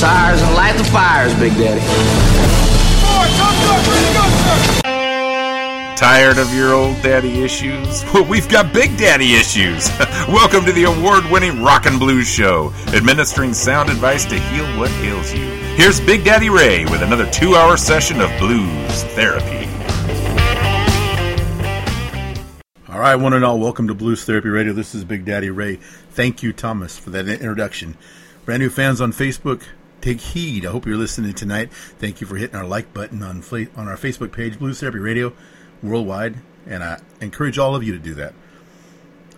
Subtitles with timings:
[0.00, 1.80] tires and light the fires, Big Daddy.
[5.94, 8.02] Tired of your old daddy issues?
[8.14, 9.90] Well, we've got big daddy issues.
[10.28, 14.90] Welcome to the award winning Rock and Blues Show, administering sound advice to heal what
[15.02, 15.44] ails you.
[15.76, 19.68] Here's Big Daddy Ray with another two hour session of blues therapy.
[22.88, 24.72] All right, one and all, welcome to Blues Therapy Radio.
[24.72, 25.76] This is Big Daddy Ray.
[25.76, 27.98] Thank you, Thomas, for that introduction.
[28.46, 29.62] Brand new fans on Facebook,
[30.00, 30.66] take heed.
[30.66, 31.72] I hope you're listening tonight.
[31.72, 33.42] Thank you for hitting our like button on
[33.76, 35.32] on our Facebook page, Blues Therapy Radio
[35.82, 36.36] worldwide,
[36.66, 38.34] and I encourage all of you to do that.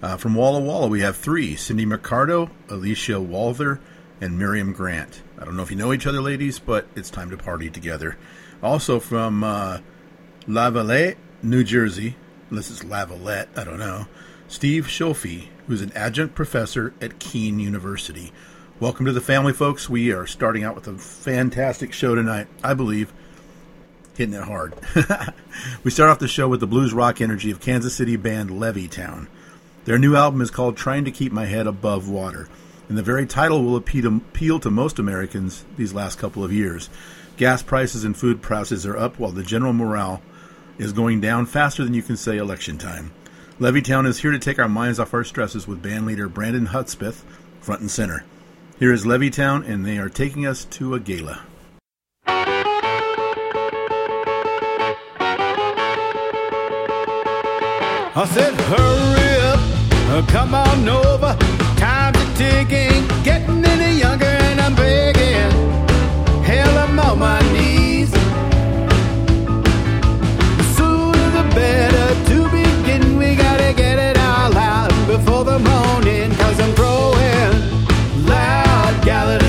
[0.03, 3.81] Uh, from Walla Walla, we have three Cindy Mercado, Alicia Walther,
[4.21, 5.23] and Miriam Grant.
[5.39, 8.17] I don't know if you know each other, ladies, but it's time to party together.
[8.63, 9.79] Also from uh,
[10.47, 12.17] Lavallette, New Jersey,
[12.51, 14.07] unless it's Lavalette, I don't know,
[14.49, 18.33] Steve Schofi, who's an adjunct professor at Kean University.
[18.83, 19.89] Welcome to the family, folks.
[19.89, 23.13] We are starting out with a fantastic show tonight, I believe
[24.17, 24.75] hitting it hard.
[25.85, 28.89] we start off the show with the blues rock energy of Kansas City band Levee
[28.89, 29.29] Town.
[29.85, 32.49] Their new album is called Trying to Keep My Head Above Water,
[32.89, 36.91] and the very title will appeal to most Americans these last couple of years.
[37.37, 40.23] Gas prices and food prices are up while the general morale
[40.79, 43.13] is going down faster than you can say election time.
[43.61, 47.23] Levee Town is here to take our minds off our stresses with bandleader Brandon Hudspeth
[47.61, 48.25] front and center.
[48.83, 51.45] Here is Levee Town, and they are taking us to a gala.
[58.17, 59.61] I said, hurry up,
[60.11, 61.37] uh, come on over.
[61.77, 65.53] Time's a ticking, getting any younger, and I'm begging.
[66.43, 68.11] Hell, I'm on my knees.
[70.59, 73.17] The sooner the better to begin.
[73.17, 77.32] We gotta get it all out before the morning, cause I'm throwing
[79.07, 79.42] loud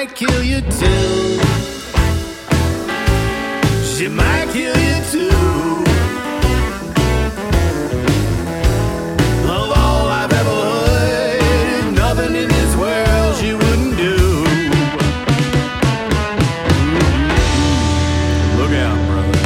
[0.00, 1.40] might kill you too.
[3.84, 5.28] She might kill you too.
[9.44, 14.16] Of all I've ever heard, nothing in this world she wouldn't do.
[14.46, 15.00] Mm-hmm.
[18.58, 19.38] Look out, brother.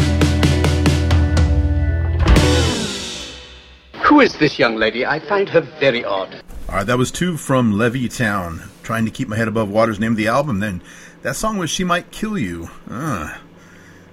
[4.06, 5.04] Who is this young lady?
[5.04, 6.32] I find her very odd.
[6.68, 8.70] All right, that was two from Levee Town.
[8.84, 10.60] Trying to keep my head above water's name of the album.
[10.60, 10.82] Then
[11.22, 13.40] that song was "She Might Kill You." Ah,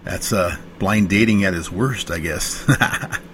[0.06, 2.66] that's uh, blind dating at its worst, I guess.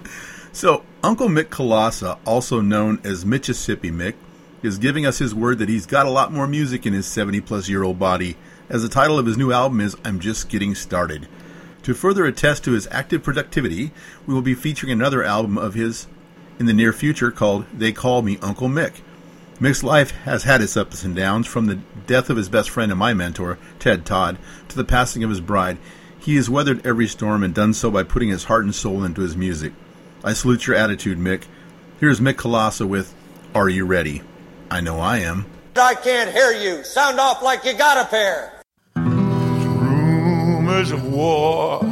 [0.52, 4.14] so Uncle Mick Kolassa, also known as Mississippi Mick,
[4.64, 7.68] is giving us his word that he's got a lot more music in his 70-plus
[7.68, 8.36] year old body.
[8.68, 11.28] As the title of his new album is "I'm Just Getting Started."
[11.84, 13.92] To further attest to his active productivity,
[14.26, 16.08] we will be featuring another album of his
[16.58, 19.02] in the near future called They Call Me Uncle Mick.
[19.60, 22.92] Mick's life has had its ups and downs, from the death of his best friend
[22.92, 24.38] and my mentor, Ted Todd,
[24.68, 25.78] to the passing of his bride.
[26.20, 29.22] He has weathered every storm and done so by putting his heart and soul into
[29.22, 29.72] his music.
[30.22, 31.44] I salute your attitude, Mick.
[31.98, 33.12] Here's Mick Kolassa with
[33.52, 34.22] Are You Ready?
[34.70, 35.46] I know I am.
[35.74, 36.84] I can't hear you.
[36.84, 38.62] Sound off like you got a pair.
[38.94, 41.82] rumors of war.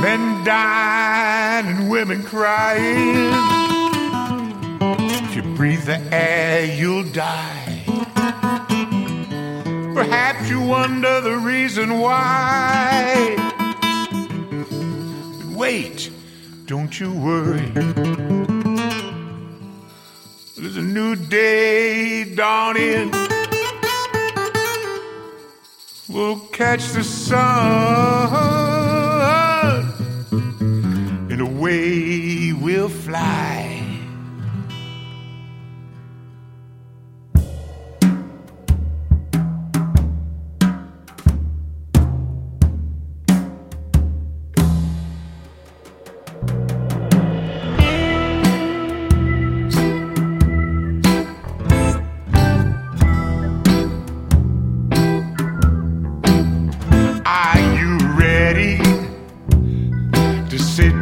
[0.00, 3.59] Men dying and women crying.
[4.82, 7.82] If you breathe the air, you'll die.
[9.94, 13.36] Perhaps you wonder the reason why.
[15.38, 16.10] But wait,
[16.64, 17.70] don't you worry.
[20.56, 23.12] There's a new day dawning.
[26.08, 27.38] We'll catch the sun,
[31.30, 33.69] and away we'll fly.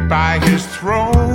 [0.09, 1.28] By his throne?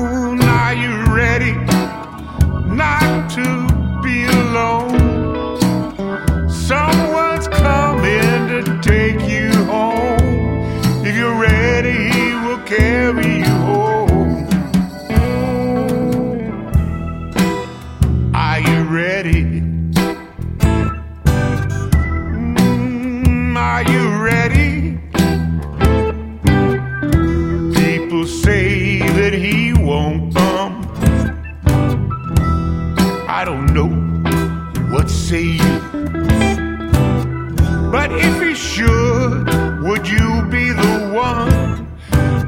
[37.91, 41.88] But if he should, would you be the one?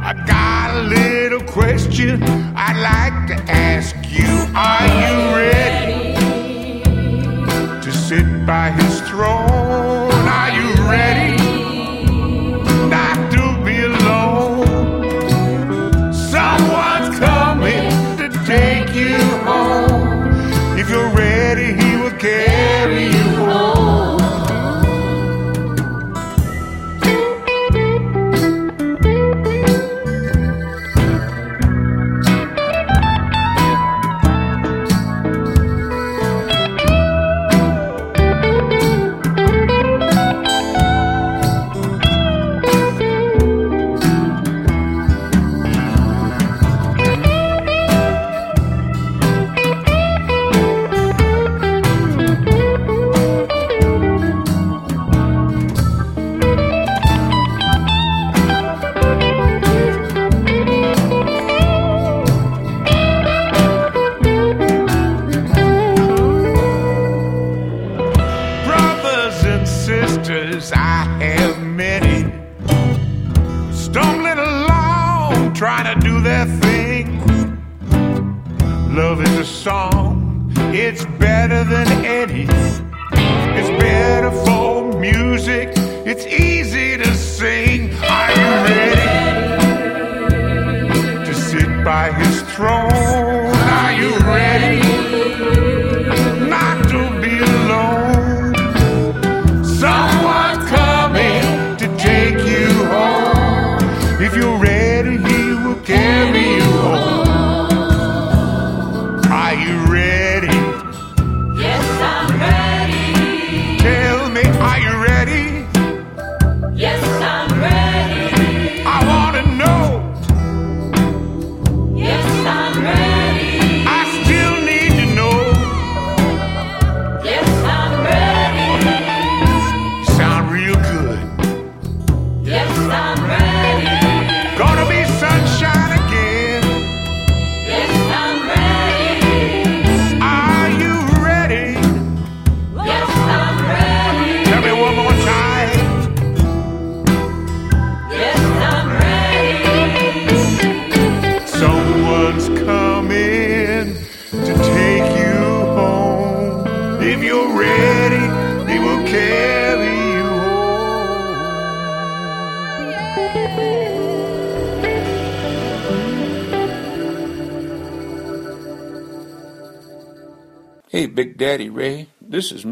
[0.00, 2.22] I got a little question
[2.54, 4.30] I'd like to ask you.
[4.54, 6.14] Are you ready
[7.82, 9.55] to sit by his throne?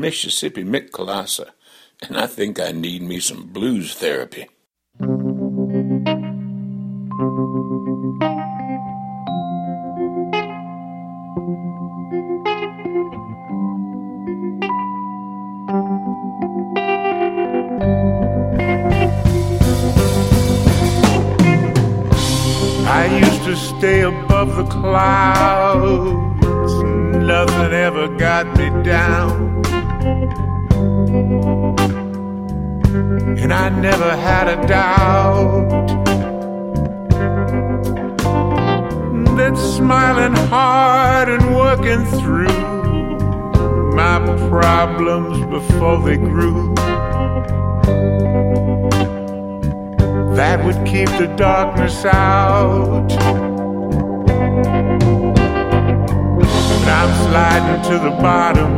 [0.01, 1.51] Mississippi Mick Kolassa,
[2.03, 4.49] and I think I need me some blues therapy.
[34.25, 35.69] Had a doubt
[39.37, 42.49] that smiling hard and working through
[43.95, 46.75] my problems before they grew.
[50.35, 53.09] That would keep the darkness out.
[56.79, 58.73] But I'm sliding to the bottom.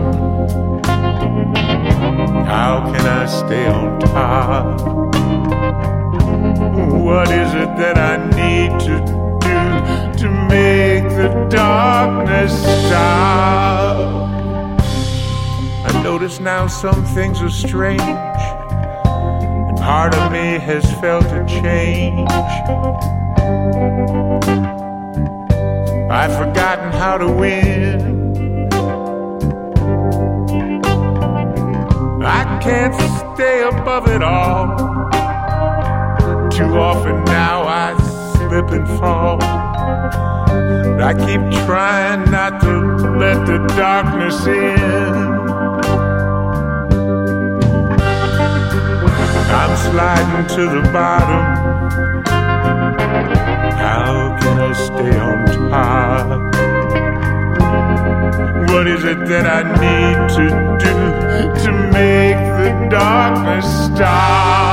[2.47, 5.26] How can I stay on top?
[6.77, 8.99] What is it that I need to
[9.41, 12.53] do to make the darkness
[12.87, 13.97] stop?
[15.87, 18.03] I notice now some things are strange.
[18.03, 22.31] and Part of me has felt a change.
[26.11, 28.17] I've forgotten how to win.
[32.23, 32.95] I can't
[33.35, 34.76] stay above it all.
[36.57, 37.95] Too often now I
[38.33, 39.37] slip and fall.
[39.37, 42.81] But I keep trying not to
[43.19, 45.13] let the darkness in.
[49.53, 51.45] I'm sliding to the bottom.
[53.77, 56.27] How can I stay on top?
[58.71, 60.47] What is it that I need to
[60.83, 60.95] do
[61.65, 64.66] to make the darkness stop?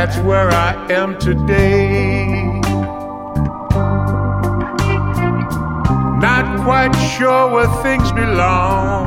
[0.00, 2.58] That's where I am today.
[6.18, 9.06] Not quite sure where things belong.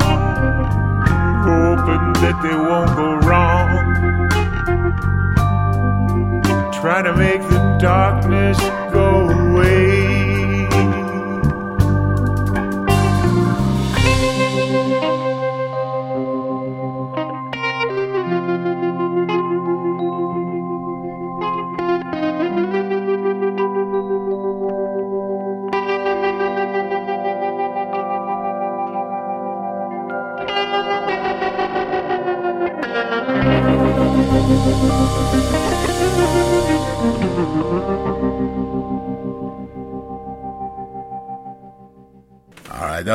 [1.50, 3.70] Hoping that they won't go wrong.
[6.80, 8.60] Trying to make the darkness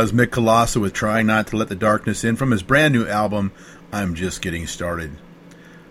[0.02, 3.06] was Mick Kolassa with Trying Not to Let the Darkness In from his brand new
[3.06, 3.52] album,
[3.92, 5.12] I'm Just Getting Started.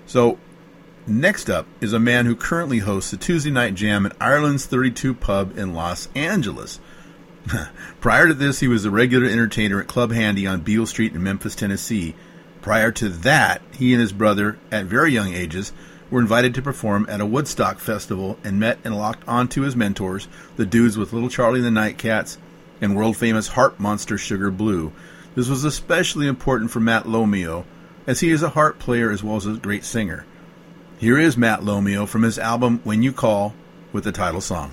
[0.06, 0.38] So,
[1.06, 5.12] next up is a man who currently hosts a Tuesday night jam at Ireland's 32
[5.12, 6.80] Pub in Los Angeles.
[8.00, 11.22] Prior to this, he was a regular entertainer at Club Handy on Beale Street in
[11.22, 12.14] Memphis, Tennessee.
[12.62, 15.74] Prior to that, he and his brother, at very young ages,
[16.10, 20.28] were invited to perform at a Woodstock festival and met and locked onto his mentors,
[20.56, 22.38] the dudes with Little Charlie and the Nightcats
[22.80, 24.92] and world famous harp Monster Sugar Blue.
[25.34, 27.64] This was especially important for Matt Lomeo,
[28.06, 30.24] as he is a harp player as well as a great singer.
[30.98, 33.54] Here is Matt Lomeo from his album When You Call
[33.92, 34.72] with the title song.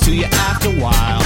[0.00, 1.23] To you after a while.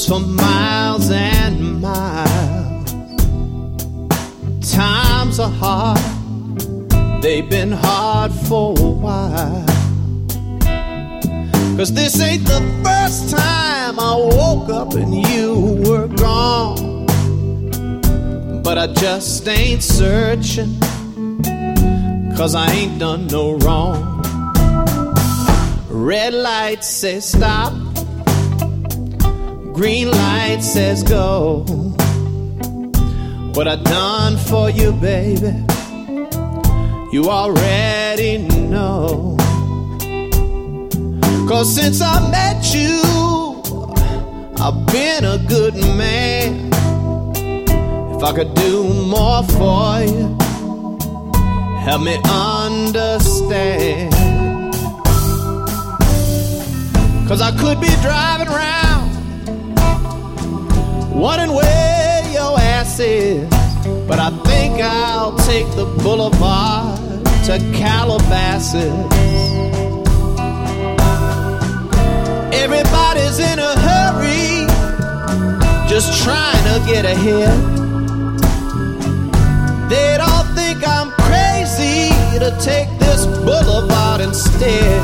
[0.00, 2.92] Goes for miles and miles.
[4.72, 5.98] Times are hard,
[7.22, 9.66] they've been hard for a while.
[11.76, 17.06] Cause this ain't the first time I woke up and you were gone.
[18.62, 20.78] But I just ain't searching,
[22.36, 24.06] cause I ain't done no wrong.
[25.88, 27.89] Red light says stop.
[29.72, 31.64] Green light says go.
[33.54, 35.52] What I done for you, baby,
[37.12, 39.36] you already know.
[41.48, 43.00] Cause since I met you,
[44.58, 46.70] I've been a good man.
[48.14, 50.36] If I could do more for you,
[51.80, 54.12] help me understand.
[57.26, 58.79] Cause I could be driving around,
[61.12, 63.48] wondering where your ass is.
[64.06, 66.98] But I think I'll take the boulevard
[67.46, 68.84] to Calabasas.
[72.52, 74.66] Everybody's in a hurry,
[75.88, 77.80] just trying to get ahead.
[79.90, 85.00] They don't think I'm crazy to take this boulevard instead.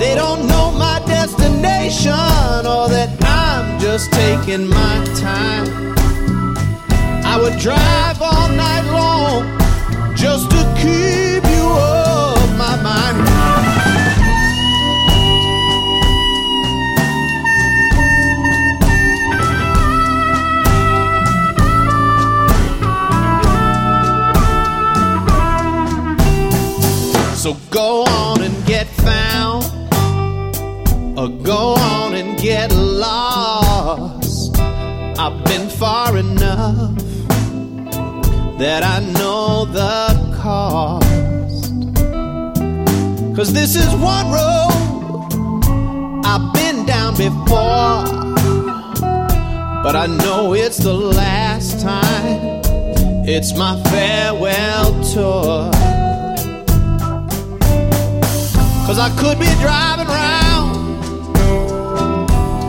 [0.00, 1.00] They don't know my
[1.92, 5.94] destination or that I'm just taking my time.
[7.24, 9.58] I would drive all night long
[10.16, 13.28] just to keep you off my mind.
[27.36, 28.51] So go on and
[31.22, 34.56] or go on and get lost.
[34.58, 36.96] I've been far enough
[38.58, 41.70] that I know the cost.
[43.36, 48.02] Cause this is one road I've been down before,
[49.84, 52.60] but I know it's the last time.
[53.24, 55.70] It's my farewell tour.
[58.86, 60.21] Cause I could be driving around,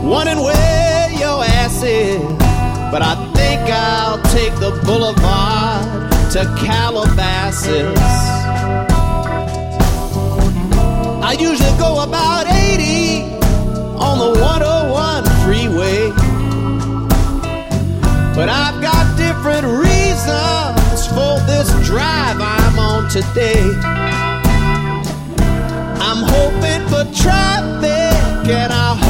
[0.04, 2.20] wondering where your ass is.
[2.92, 7.98] But I think I'll take the boulevard to Calabasas.
[11.22, 13.22] I usually go about 80
[13.98, 16.10] on the 101 freeway.
[18.34, 23.62] But I've got different reasons for this drive I'm on today.
[26.06, 29.03] I'm hoping for traffic and I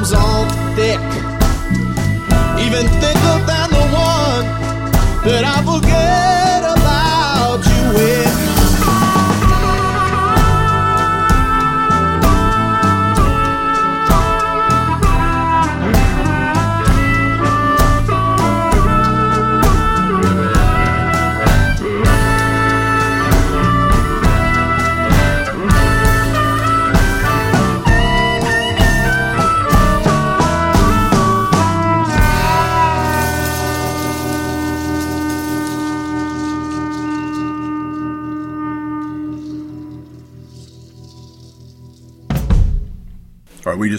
[0.00, 0.98] comes on thick.
[2.64, 4.44] Even thicker than the one
[5.26, 8.29] that I forget about you with.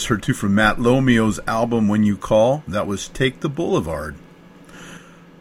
[0.01, 2.63] Just heard two from Matt Lomeo's album When You Call.
[2.67, 4.15] That was Take the Boulevard.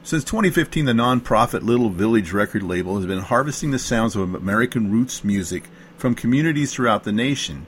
[0.02, 4.92] Since 2015, the nonprofit Little Village record label has been harvesting the sounds of American
[4.92, 7.64] roots music from communities throughout the nation.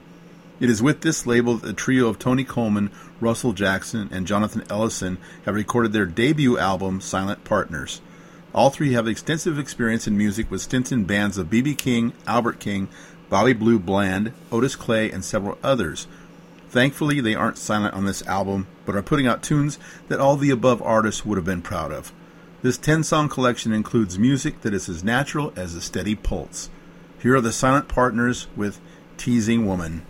[0.59, 4.63] It is with this label that the trio of Tony Coleman, Russell Jackson, and Jonathan
[4.69, 8.01] Ellison have recorded their debut album, Silent Partners.
[8.53, 11.73] All three have extensive experience in music with stints in bands of B.B.
[11.73, 12.87] King, Albert King,
[13.29, 16.05] Bobby Blue Bland, Otis Clay, and several others.
[16.73, 20.49] Thankfully, they aren't silent on this album, but are putting out tunes that all the
[20.49, 22.11] above artists would have been proud of.
[22.63, 26.71] This 10 song collection includes music that is as natural as a steady pulse.
[27.19, 28.81] Here are the silent partners with
[29.17, 30.03] Teasing Woman.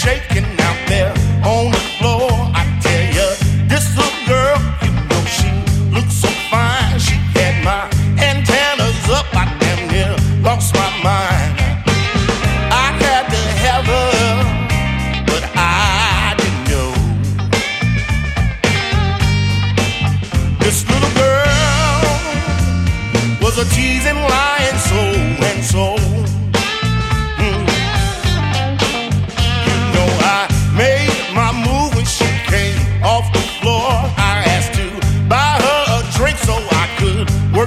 [0.00, 0.59] shaking.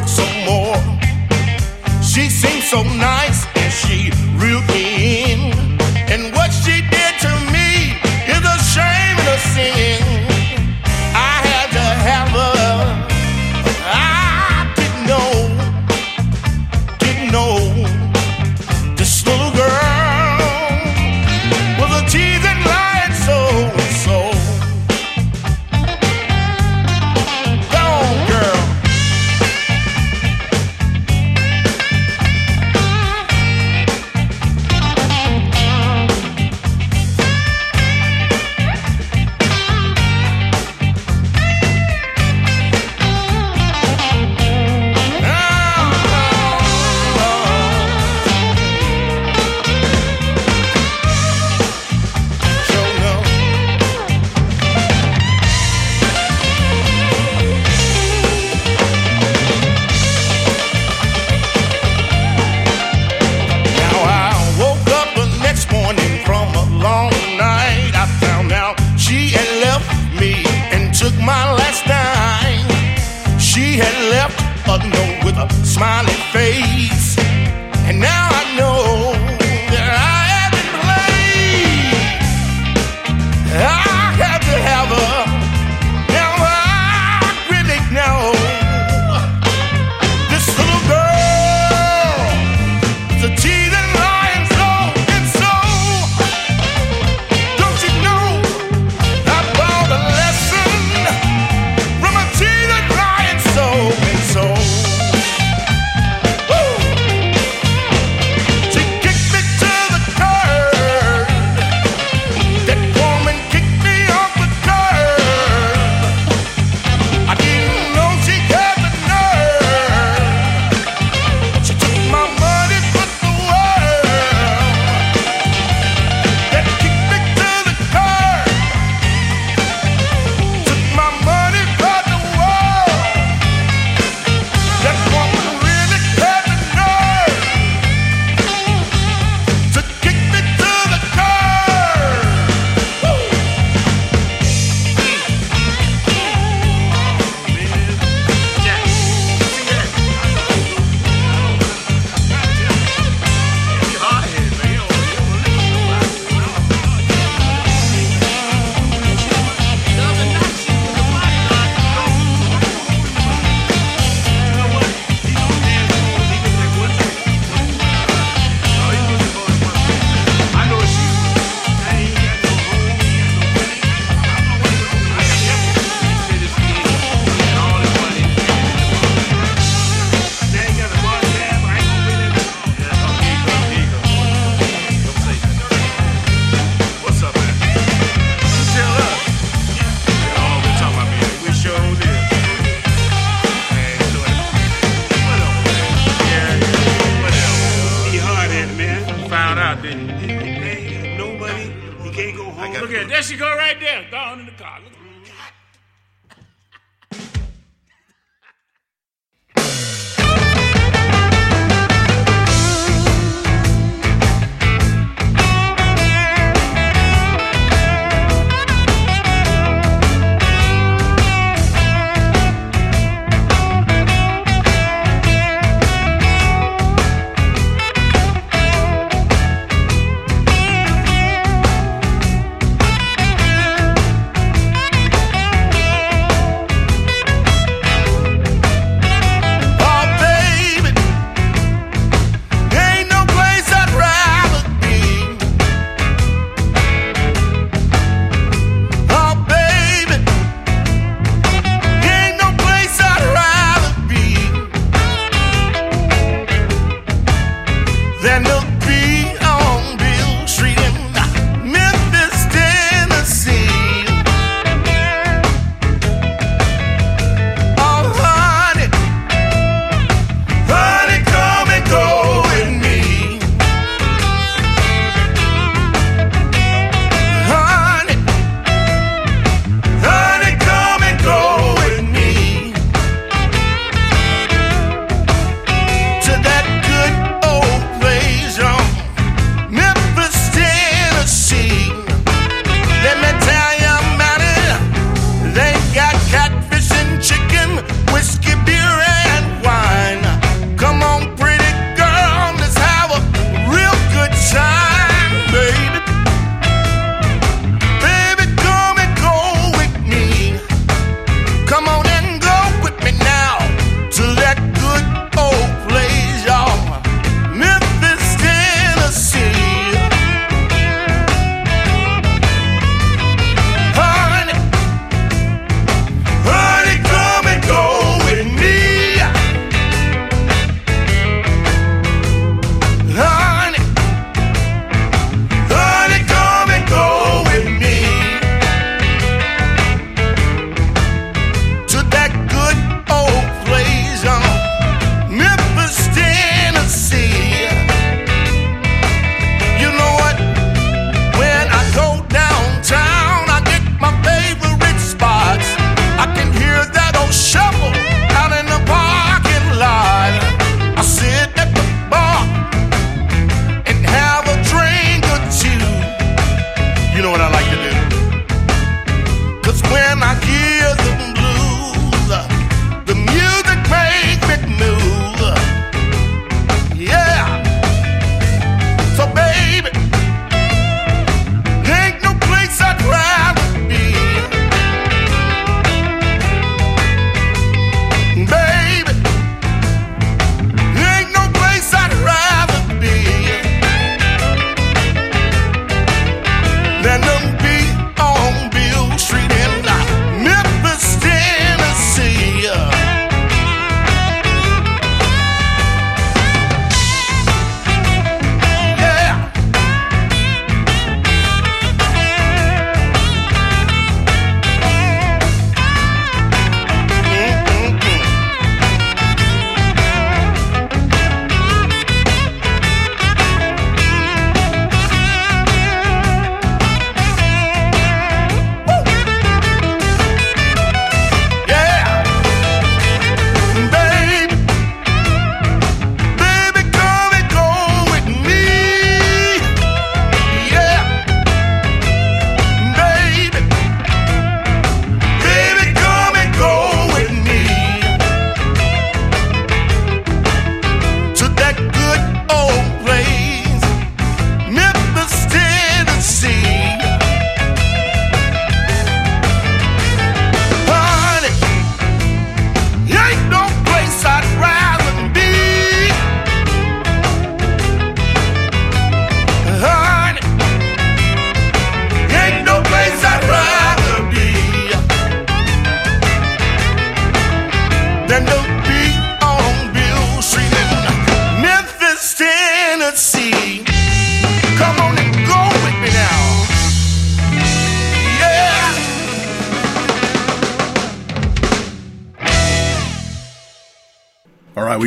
[0.04, 0.76] work some more.
[2.02, 4.62] She seems so nice and she real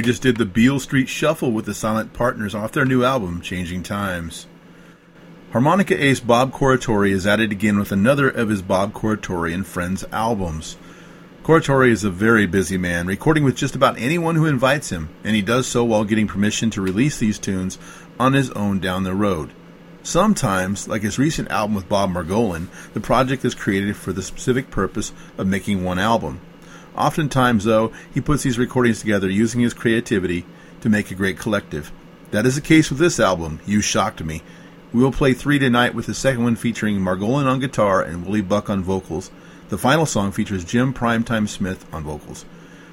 [0.07, 3.83] just did the Beale Street Shuffle with the Silent Partners off their new album, Changing
[3.83, 4.47] Times.
[5.51, 9.67] Harmonica ace Bob Corritore is at it again with another of his Bob Corritore and
[9.67, 10.77] Friends albums.
[11.43, 15.35] Corritore is a very busy man, recording with just about anyone who invites him, and
[15.35, 17.77] he does so while getting permission to release these tunes
[18.21, 19.51] on his own down the road.
[20.05, 24.71] Sometimes, like his recent album with Bob Margolin, the project is created for the specific
[24.71, 26.41] purpose of making one album.
[26.97, 30.47] Oftentimes, though, he puts these recordings together using his creativity
[30.81, 31.93] to make a great collective.
[32.31, 34.43] That is the case with this album, You Shocked Me.
[34.93, 38.41] We will play three tonight with the second one featuring Margolin on guitar and Willie
[38.41, 39.31] Buck on vocals.
[39.69, 42.45] The final song features Jim Primetime Smith on vocals.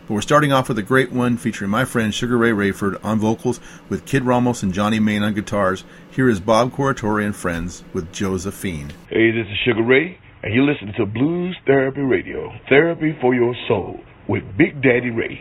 [0.07, 3.61] But we're starting off with a great one featuring my friend Sugaray Rayford on vocals
[3.87, 5.85] with Kid Ramos and Johnny Main on guitars.
[6.11, 8.91] Here is Bob Corritore and Friends with Josephine.
[9.09, 13.55] Hey, this is Sugar Ray, and you're listening to Blues Therapy Radio, therapy for your
[13.69, 15.39] soul, with Big Daddy Ray.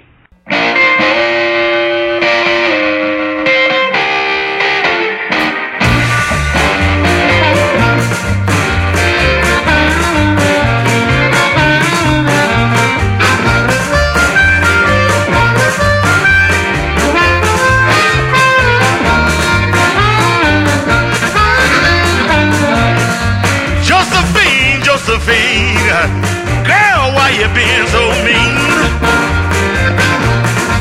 [27.33, 28.55] You being so mean?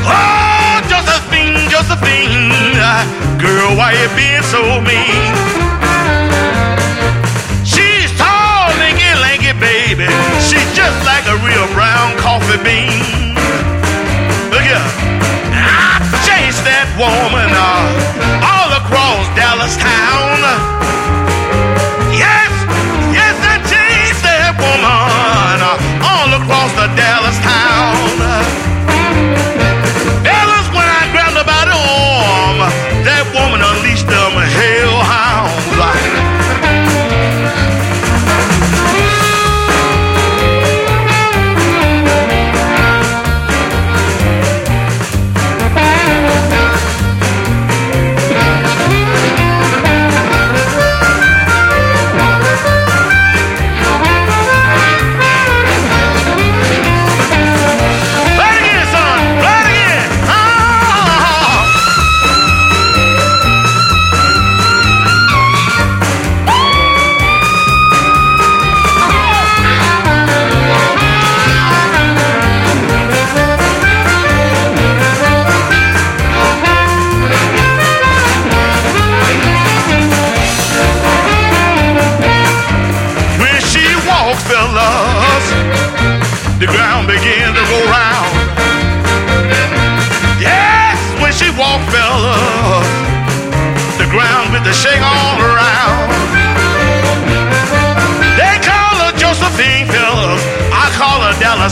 [0.03, 2.51] Oh, Josephine, Josephine,
[3.39, 5.31] girl, why you being so mean?
[7.63, 10.11] She's tall, lanky, lanky, baby.
[10.43, 13.35] She's just like a real brown coffee bean.
[14.51, 14.87] Look here,
[15.55, 20.00] I chased that woman uh, all across Dallas town.
[26.81, 27.50] The Dallas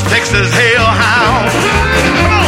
[0.03, 2.38] Texas Hellhound.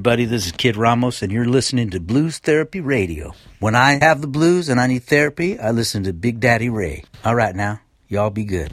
[0.00, 3.34] Everybody, this is Kid Ramos, and you're listening to Blues Therapy Radio.
[3.58, 7.04] When I have the blues and I need therapy, I listen to Big Daddy Ray.
[7.22, 8.72] All right, now, y'all be good.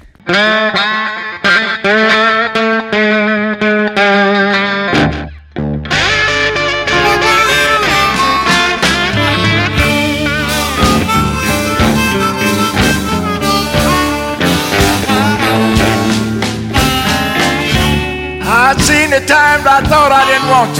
[18.50, 20.77] I've seen the times I thought I didn't want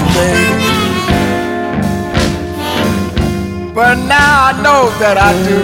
[3.78, 5.60] But now I know that I do.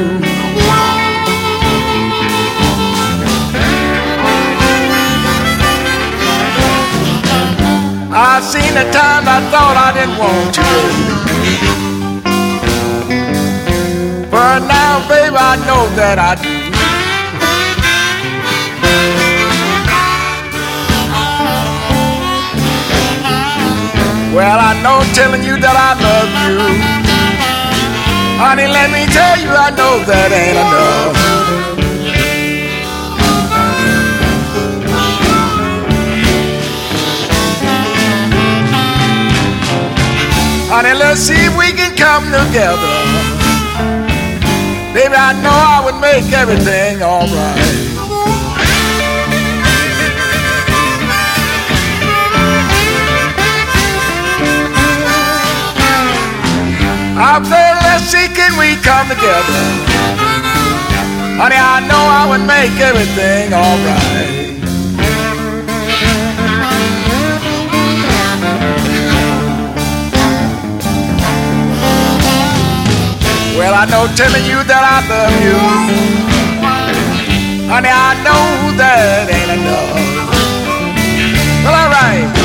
[8.14, 10.62] I've seen the times I thought I didn't want to.
[14.30, 16.54] But now, baby, I know that I do.
[24.36, 26.30] Well, I know telling you that I love
[27.00, 27.03] you.
[28.36, 31.14] Honey, let me tell you, I know that ain't enough.
[40.68, 42.94] Honey, let's see if we can come together.
[44.92, 47.83] Baby, I know I would make everything alright.
[57.24, 59.64] Let's see, can we come together?
[61.40, 64.44] Honey, I know I would make everything alright.
[73.56, 75.58] Well, I know telling you that I love you.
[77.72, 79.96] Honey, I know that ain't enough.
[81.64, 82.43] Well, alright.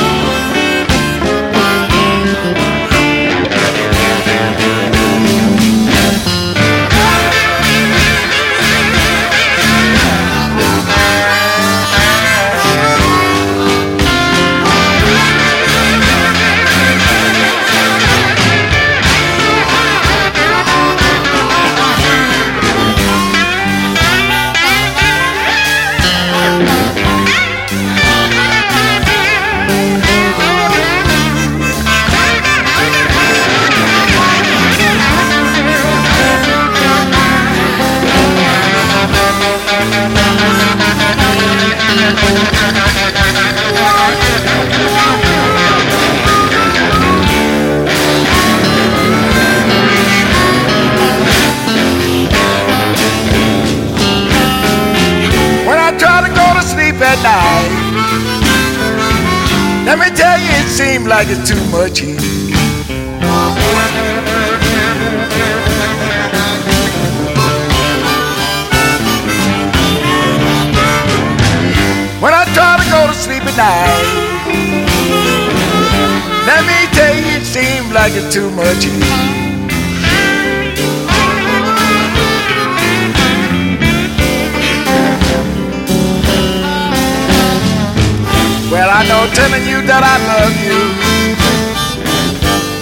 [59.85, 62.38] Let me tell you, it seems like it's too much.
[78.09, 78.85] Like it's too much.
[88.71, 90.79] Well, I know telling you that I love you.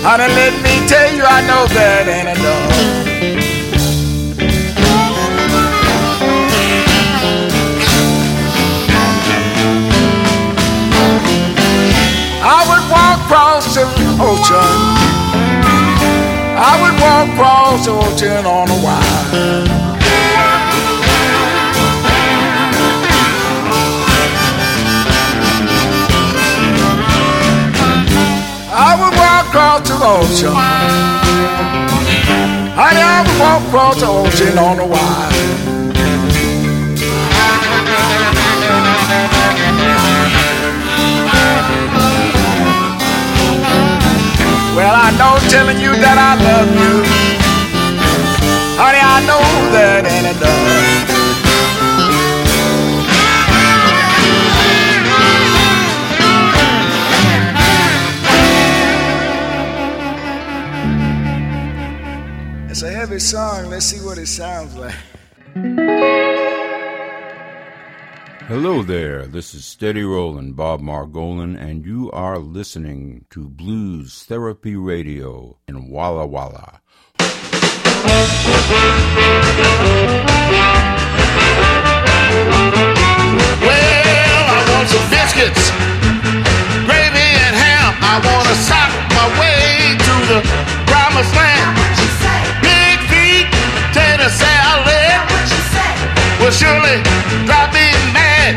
[0.04, 2.98] Honey, let me tell you, I know that ain't enough.
[12.50, 13.84] I would walk across the
[14.22, 14.97] ocean.
[17.38, 19.68] I across the ocean on a wire.
[28.74, 30.56] I would walk across the ocean.
[32.76, 35.68] Honey, I would walk across the ocean on a wire.
[44.76, 47.17] Well, I know telling you that I love you.
[49.26, 50.06] Know that.
[62.70, 63.72] It's a heavy song.
[63.72, 64.94] Let's see what it sounds like.
[68.48, 74.76] Hello there, this is Steady Rollin' Bob Margolin, and you are listening to Blues Therapy
[74.78, 76.82] Radio in Walla Walla.
[83.66, 85.72] Well, I want some biscuits,
[86.88, 87.92] gravy and ham.
[88.02, 90.40] I wanna sock my way to the.
[92.62, 93.48] Big feet,
[94.30, 95.08] salad
[96.52, 97.04] surely
[97.46, 98.56] drive me mad.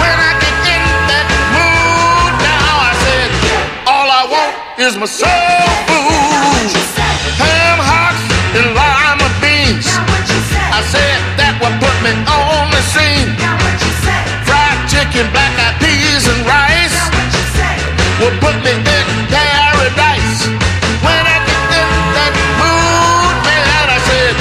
[0.00, 3.30] When I get in that mood now, I said,
[3.86, 5.28] all I want is my soul
[5.88, 6.80] food.
[7.38, 8.24] Ham hocks
[8.56, 8.74] and
[15.00, 16.98] Fried black eyed peas and rice
[18.20, 18.84] will put me in
[19.32, 20.44] paradise.
[21.00, 21.88] When I get in
[22.20, 24.36] that mood, man, I said,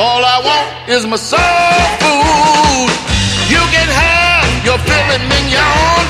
[0.00, 2.88] all I want is my soul food.
[3.52, 6.04] You can have your filet mignon.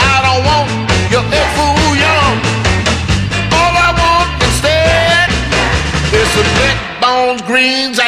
[0.00, 0.72] I don't want
[1.12, 2.36] your young.
[3.52, 5.28] All I want instead
[6.08, 8.00] is some neck bones, greens,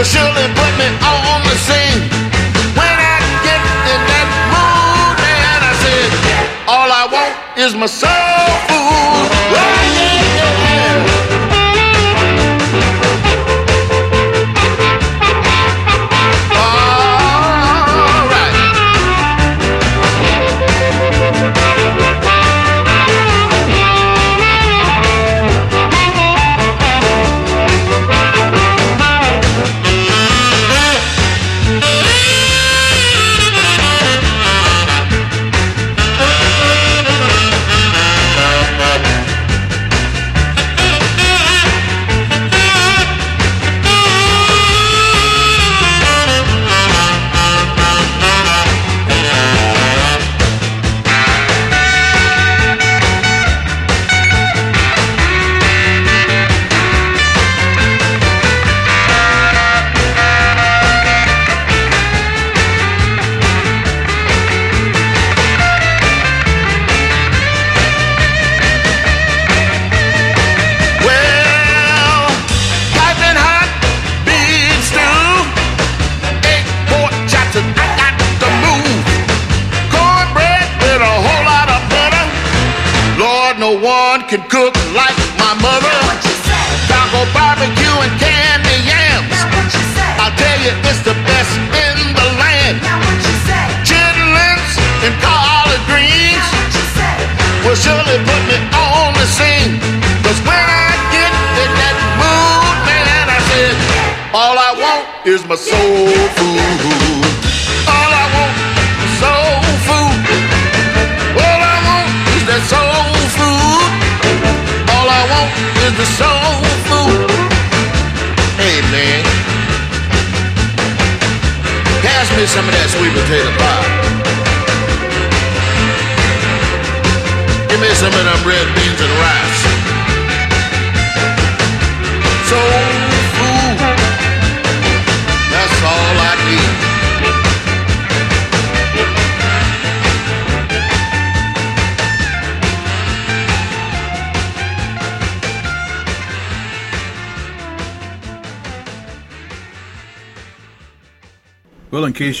[0.00, 2.00] will surely put me on the scene.
[2.72, 3.60] When I get
[3.92, 6.08] in that mood, man, I said,
[6.66, 8.08] all I want is my soul
[8.68, 8.89] food.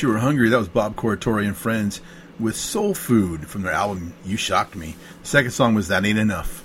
[0.02, 2.00] You were hungry, that was Bob Corritore and Friends
[2.38, 4.96] with Soul Food from their album You Shocked Me.
[5.20, 6.64] The second song was That Ain't Enough.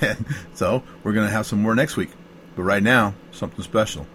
[0.54, 2.10] so, we're going to have some more next week.
[2.54, 4.06] But right now, something special.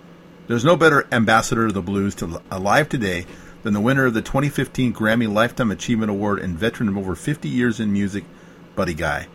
[0.47, 3.25] There's no better ambassador of the blues to, alive today
[3.63, 7.49] than the winner of the 2015 Grammy Lifetime Achievement Award and veteran of over 50
[7.49, 8.23] years in music,
[8.75, 9.27] Buddy Guy.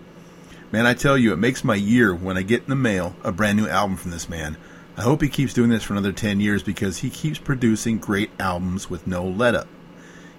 [0.70, 3.32] Man, I tell you, it makes my year when I get in the mail a
[3.32, 4.56] brand new album from this man.
[4.96, 8.30] I hope he keeps doing this for another 10 years because he keeps producing great
[8.38, 9.66] albums with no let up.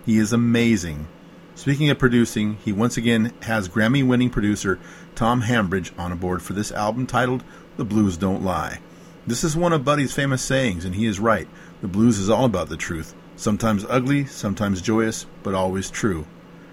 [0.05, 1.07] He is amazing.
[1.55, 4.79] Speaking of producing, he once again has Grammy winning producer
[5.13, 7.43] Tom Hambridge on board for this album titled
[7.75, 8.79] The Blues Don't Lie.
[9.27, 11.49] This is one of Buddy's famous sayings, and he is right.
[11.81, 13.13] The blues is all about the truth.
[13.35, 16.27] Sometimes ugly, sometimes joyous, but always true.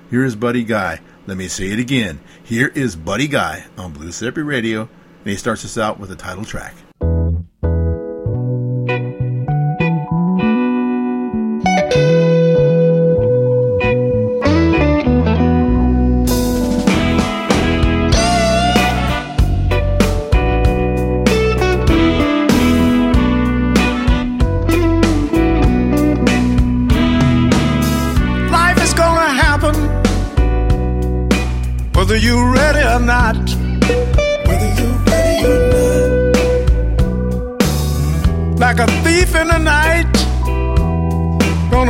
[0.08, 1.00] Here is Buddy Guy.
[1.26, 2.20] Let me say it again.
[2.44, 6.16] Here is Buddy Guy on Blues Therapy Radio, and he starts us out with the
[6.16, 6.74] title track.
[7.02, 7.81] Thank you.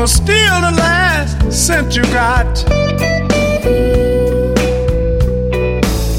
[0.02, 2.52] Gonna steal the last cent you got.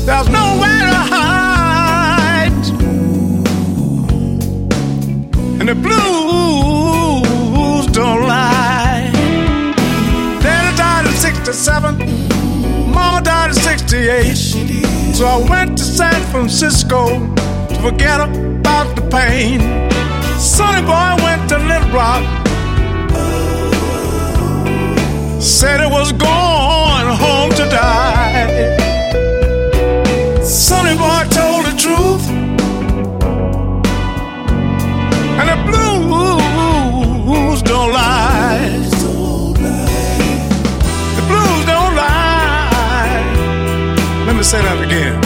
[0.06, 2.66] There's nowhere to hide,
[5.60, 7.18] and the blues
[7.88, 9.12] don't lie.
[10.42, 11.98] Daddy died at 67,
[12.90, 14.34] Mama died at 68.
[15.14, 17.20] So I went to San Francisco
[17.68, 19.60] to forget about the pain.
[20.40, 22.24] Sonny boy went to Little Rock,
[25.64, 28.48] said it was going home to die.
[30.44, 32.26] Sonny boy told the truth,
[35.40, 38.60] and the blues don't lie.
[41.18, 43.22] The blues don't lie.
[44.28, 45.23] Let me say that again.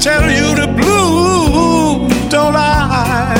[0.00, 3.36] Tell you, the blues don't lie.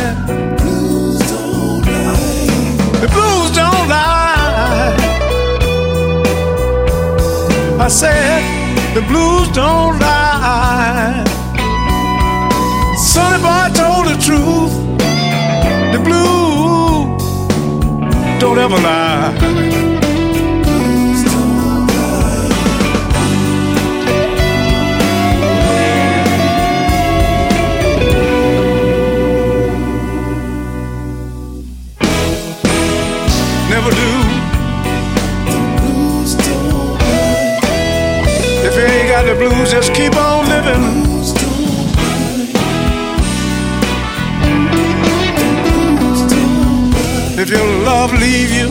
[0.59, 3.01] Blues don't lie.
[3.01, 4.95] The blues don't lie.
[7.81, 8.43] I said
[8.95, 11.25] the blues don't lie.
[13.11, 14.75] Sonny boy told the truth.
[15.95, 17.23] The blues
[18.39, 19.40] don't ever lie.
[39.41, 40.85] Blues, just keep on living.
[47.39, 48.69] If your love leave you,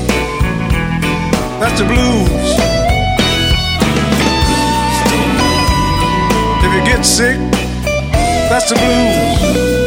[1.59, 2.49] that's the blues.
[6.63, 7.39] If you get sick,
[8.49, 9.78] that's the blues.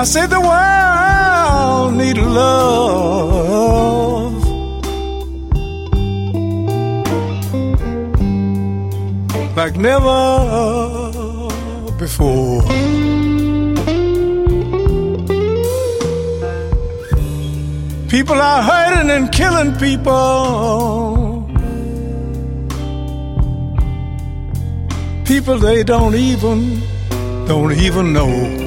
[0.00, 3.18] I said the world need love.
[9.56, 10.20] Like never
[11.98, 12.62] before.
[18.08, 21.50] People are hurting and killing people.
[25.24, 26.82] People they don't even,
[27.48, 28.57] don't even know.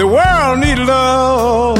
[0.00, 1.76] The world need love.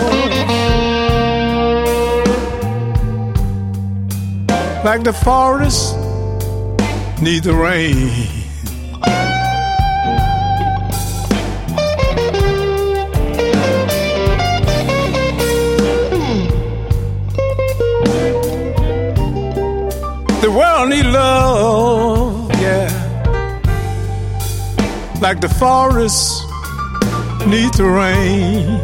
[4.85, 5.97] Like the forest
[7.23, 7.97] need the rain.
[20.43, 22.91] The world need love, yeah.
[25.23, 26.50] Like the forest
[27.51, 28.81] need to rain.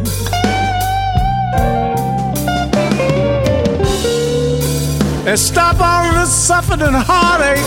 [5.24, 7.64] And stop all the suffering and heartache.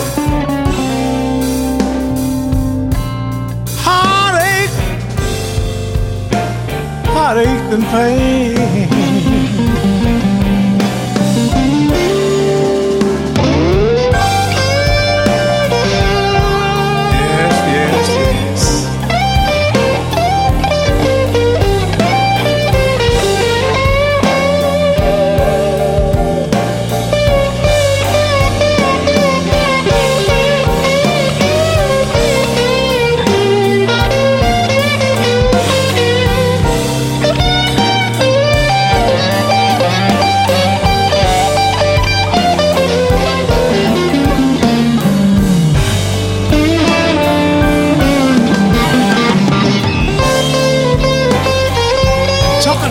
[3.86, 4.70] Heartache.
[7.14, 9.49] Heartache and pain.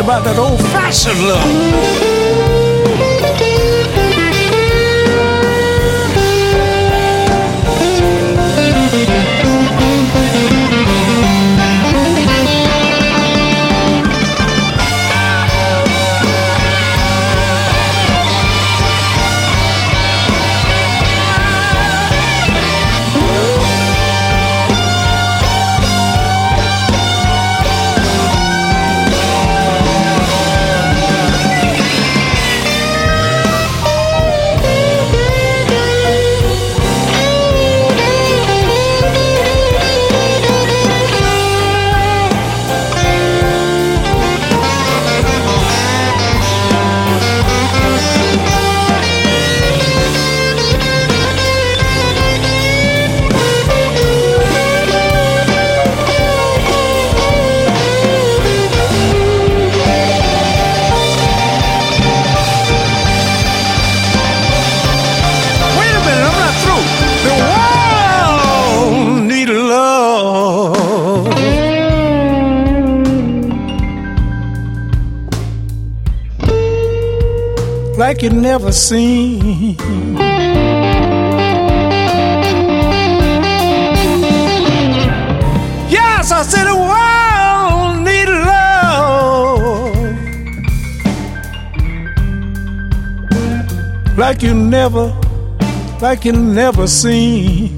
[0.09, 1.88] About that old fashioned love.
[77.99, 79.76] Like you never seen.
[85.90, 88.96] Yes, I said the world need love.
[94.16, 95.12] Like you never
[96.01, 97.77] like you never seen.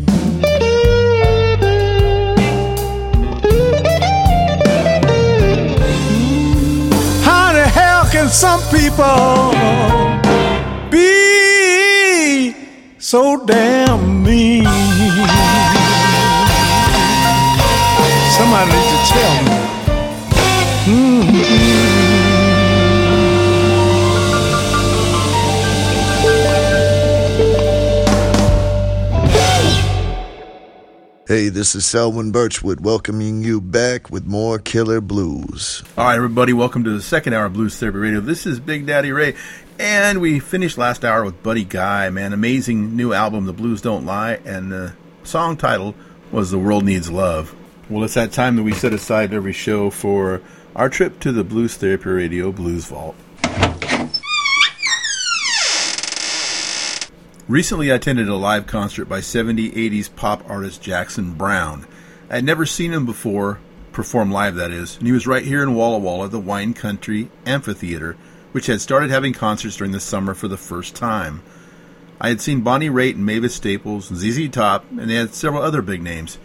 [8.31, 9.53] Some people.
[10.91, 12.55] Be
[12.99, 14.20] so damn
[31.31, 35.81] Hey, this is Selwyn Birchwood welcoming you back with more Killer Blues.
[35.97, 38.19] All right, everybody, welcome to the second hour of Blues Therapy Radio.
[38.19, 39.37] This is Big Daddy Ray,
[39.79, 42.33] and we finished last hour with Buddy Guy, man.
[42.33, 45.95] Amazing new album, The Blues Don't Lie, and the song title
[46.33, 47.55] was The World Needs Love.
[47.89, 50.43] Well, it's that time that we set aside every show for
[50.75, 53.15] our trip to the Blues Therapy Radio Blues Vault.
[57.51, 61.85] Recently, I attended a live concert by 70 80s pop artist Jackson Browne.
[62.31, 63.59] I had never seen him before,
[63.91, 67.29] perform live that is, and he was right here in Walla Walla, the Wine Country
[67.45, 68.17] Amphitheater,
[68.53, 71.43] which had started having concerts during the summer for the first time.
[72.21, 75.83] I had seen Bonnie Raitt and Mavis Staples, ZZ Top, and they had several other
[75.83, 76.39] big names.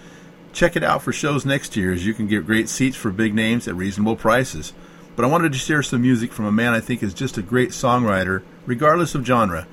[0.54, 3.36] Check it out for shows next year, as you can get great seats for big
[3.36, 4.74] names at reasonable prices.
[5.16, 7.44] But I wanted to share some music from a man I think is just a
[7.44, 9.68] great songwriter, regardless of genre.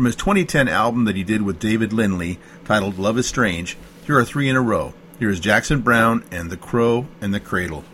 [0.00, 3.76] From his 2010 album that he did with David Lindley, titled Love is Strange,
[4.06, 4.94] here are three in a row.
[5.18, 7.84] Here is Jackson Browne and The Crow and the Cradle.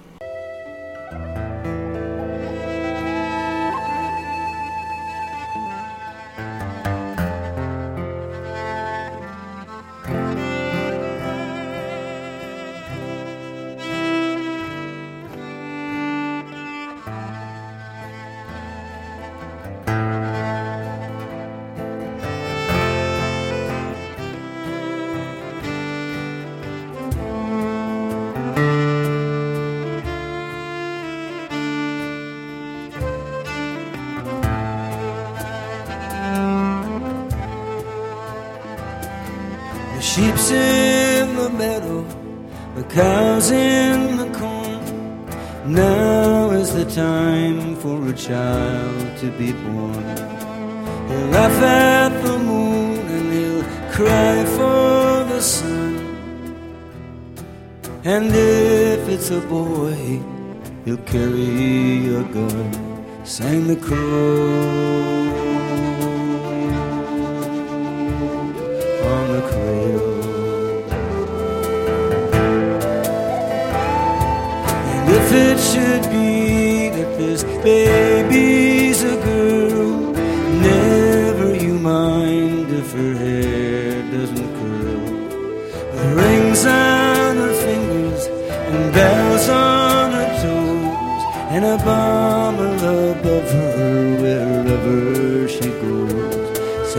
[60.87, 63.25] he'll carry a gun.
[63.25, 64.46] Sang the crow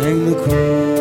[0.08, 0.97] Bring the cool.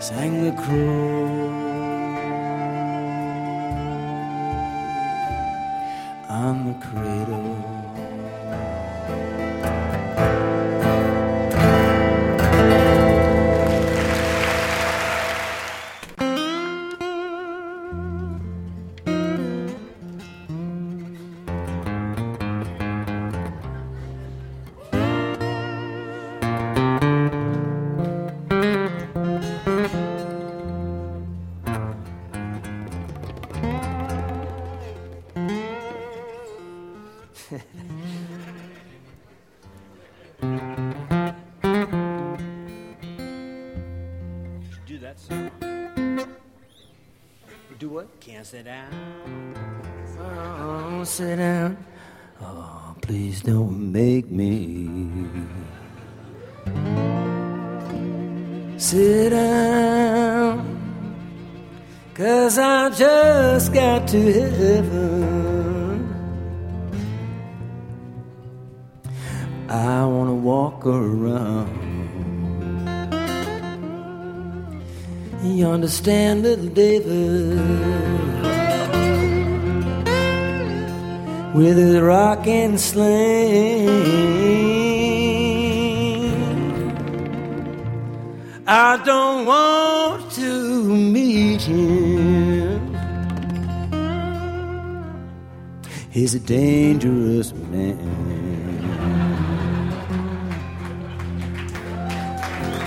[0.00, 1.28] sang the crow.
[6.28, 7.90] On the cradle.
[48.44, 49.54] Sit down.
[50.18, 51.76] Oh, sit down.
[52.40, 54.88] Oh, please don't make me
[58.78, 60.66] sit down.
[62.14, 65.20] Cause I just got to heaven.
[69.68, 71.80] I wanna walk around.
[75.42, 77.99] You understand, little David,
[81.60, 83.86] with his rock and sling.
[88.66, 92.96] I don't want to meet him.
[96.10, 97.98] He's a dangerous man.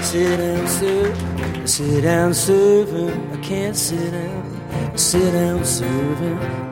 [0.02, 1.68] Sit down, sir.
[1.68, 3.38] Sit down, servant.
[3.38, 4.98] I can't sit down.
[4.98, 6.63] Sit down, servant.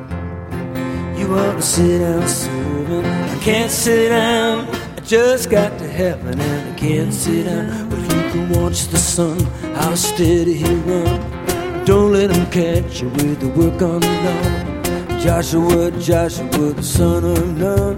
[1.31, 3.05] Ought to sit down, servant.
[3.05, 4.67] I can't sit down.
[4.97, 7.89] I just got to heaven and I can't sit down.
[7.89, 9.39] But you can watch the sun,
[9.75, 11.85] how steady he run.
[11.85, 15.19] Don't let him catch you with the work undone.
[15.19, 17.95] Joshua, Joshua, the son of Nun.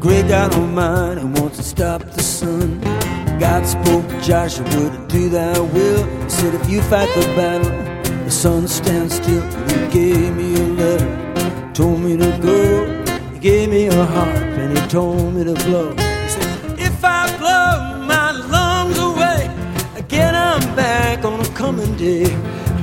[0.00, 2.80] Great God Almighty wants to stop the sun.
[3.38, 6.04] God spoke to Joshua to do thy will.
[6.22, 7.70] He said, if you fight the battle,
[8.24, 9.42] the sun stands still.
[9.68, 11.19] He gave me a letter,
[11.80, 12.58] told me to go.
[13.32, 15.88] He gave me a harp and he told me to blow.
[15.92, 19.40] He said, if I blow my lungs away,
[19.96, 22.26] again I'm back on a coming day.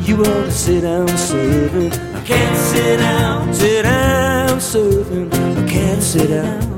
[0.01, 1.93] You ought to sit down, servant.
[2.15, 5.31] I can't sit down, sit down, servant.
[5.33, 6.77] I can't sit down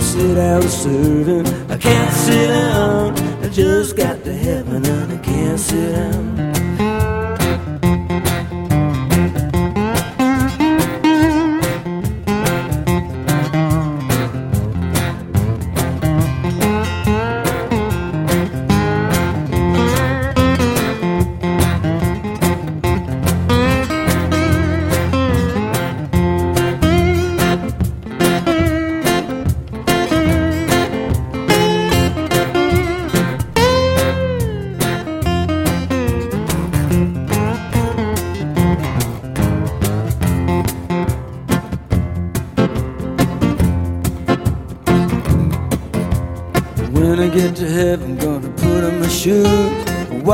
[0.00, 1.46] sit down serving.
[1.70, 3.12] I can't sit down.
[3.44, 6.47] I just got to heaven and I can't sit down.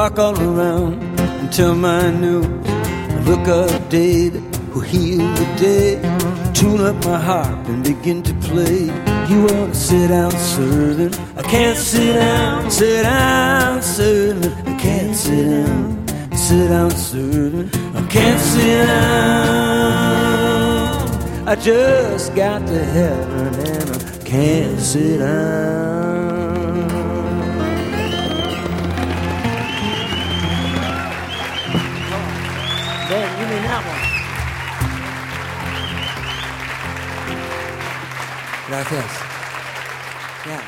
[0.05, 1.02] Walk all around
[1.40, 2.47] until my news.
[3.26, 5.93] Look up David, who healed the day.
[6.52, 8.81] Tune up my harp and begin to play.
[9.31, 11.18] You to sit down, servant.
[11.39, 14.55] I can't sit down, sit down, servant.
[14.68, 16.06] I can't sit down,
[16.36, 17.74] sit down, servant.
[17.97, 19.09] I can't sit down.
[21.48, 25.93] I just got to heaven and I can't sit down.
[38.74, 39.05] Gracias.
[40.46, 40.60] Yeah.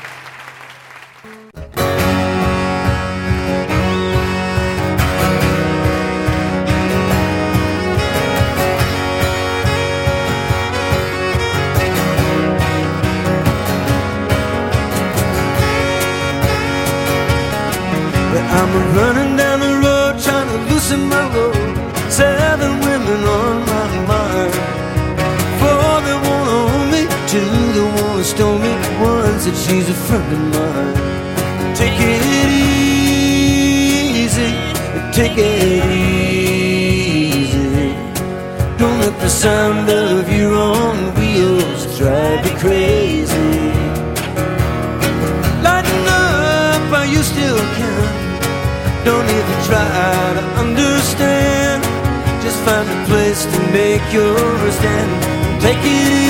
[18.49, 21.46] I'm running down the road trying to loosen my load.
[28.37, 28.69] That stone me,
[29.01, 30.95] one said she's a friend of mine.
[31.75, 32.23] Take it
[34.23, 34.51] easy,
[35.11, 37.57] take it easy.
[38.77, 43.71] Don't let the sound of your own wheels drive you crazy.
[45.61, 48.03] Lighten up while you still can.
[49.03, 51.83] Don't even try to understand.
[52.43, 55.11] Just find a place to make your stand.
[55.61, 56.26] Take it easy.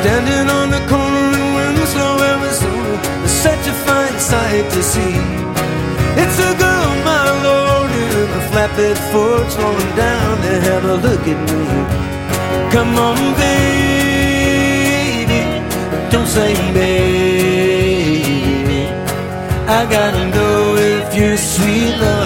[0.00, 2.94] Standing on the corner in Winslow, Arizona.
[3.24, 5.16] It's such a fine sight to see.
[6.22, 11.24] It's a girl, my lord, in a flatbed Ford slowing down to have a look
[11.34, 11.64] at me.
[12.74, 15.40] Come on, baby,
[16.12, 18.82] don't say baby.
[19.78, 20.56] I gotta know
[20.94, 22.19] if you're sweet love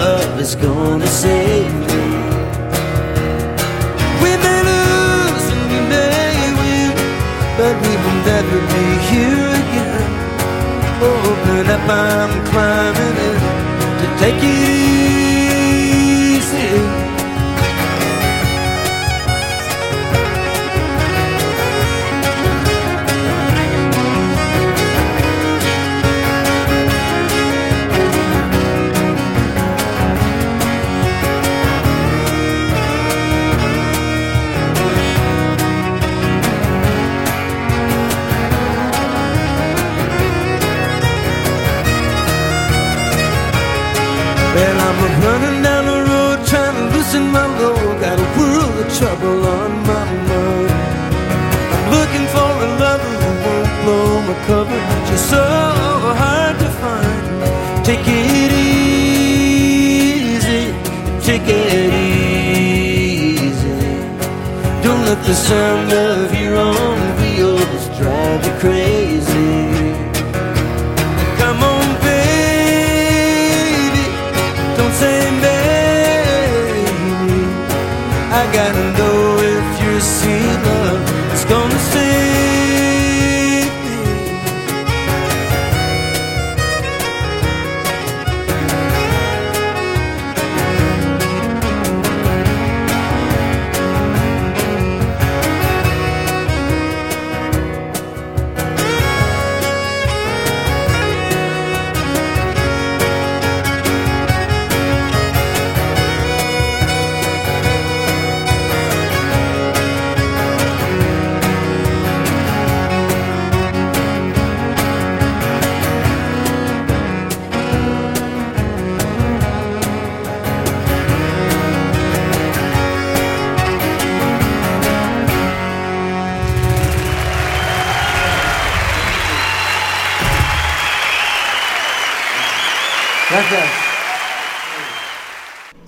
[54.47, 54.79] blow my cover.
[55.07, 55.43] Just so
[56.17, 57.85] hard to find.
[57.85, 59.13] Take it easy,
[61.21, 63.45] take it easy.
[64.83, 67.04] Don't let the sound of your own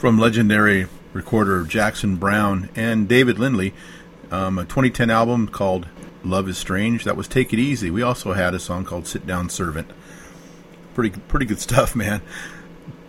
[0.07, 3.73] From legendary recorder Jackson Browne and David Lindley,
[4.31, 5.85] um, a 2010 album called
[6.23, 7.03] Love is Strange.
[7.03, 7.91] That was Take It Easy.
[7.91, 9.91] We also had a song called Sit Down Servant.
[10.93, 12.21] Pretty, pretty good stuff, man.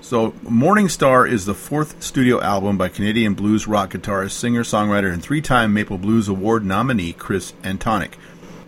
[0.01, 5.13] So, Morning Star is the fourth studio album by Canadian blues rock guitarist, singer, songwriter,
[5.13, 8.15] and three time Maple Blues Award nominee Chris Antonik.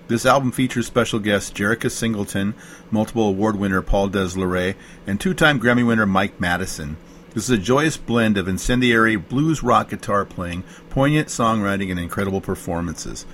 [0.06, 2.54] This album features special guests Jarekus Singleton,
[2.92, 6.96] multiple award winner Paul DesLauriers, and two time Grammy winner Mike Mattison.
[7.32, 12.40] This is a joyous blend of incendiary blues rock guitar playing, poignant songwriting, and incredible
[12.40, 13.24] performances.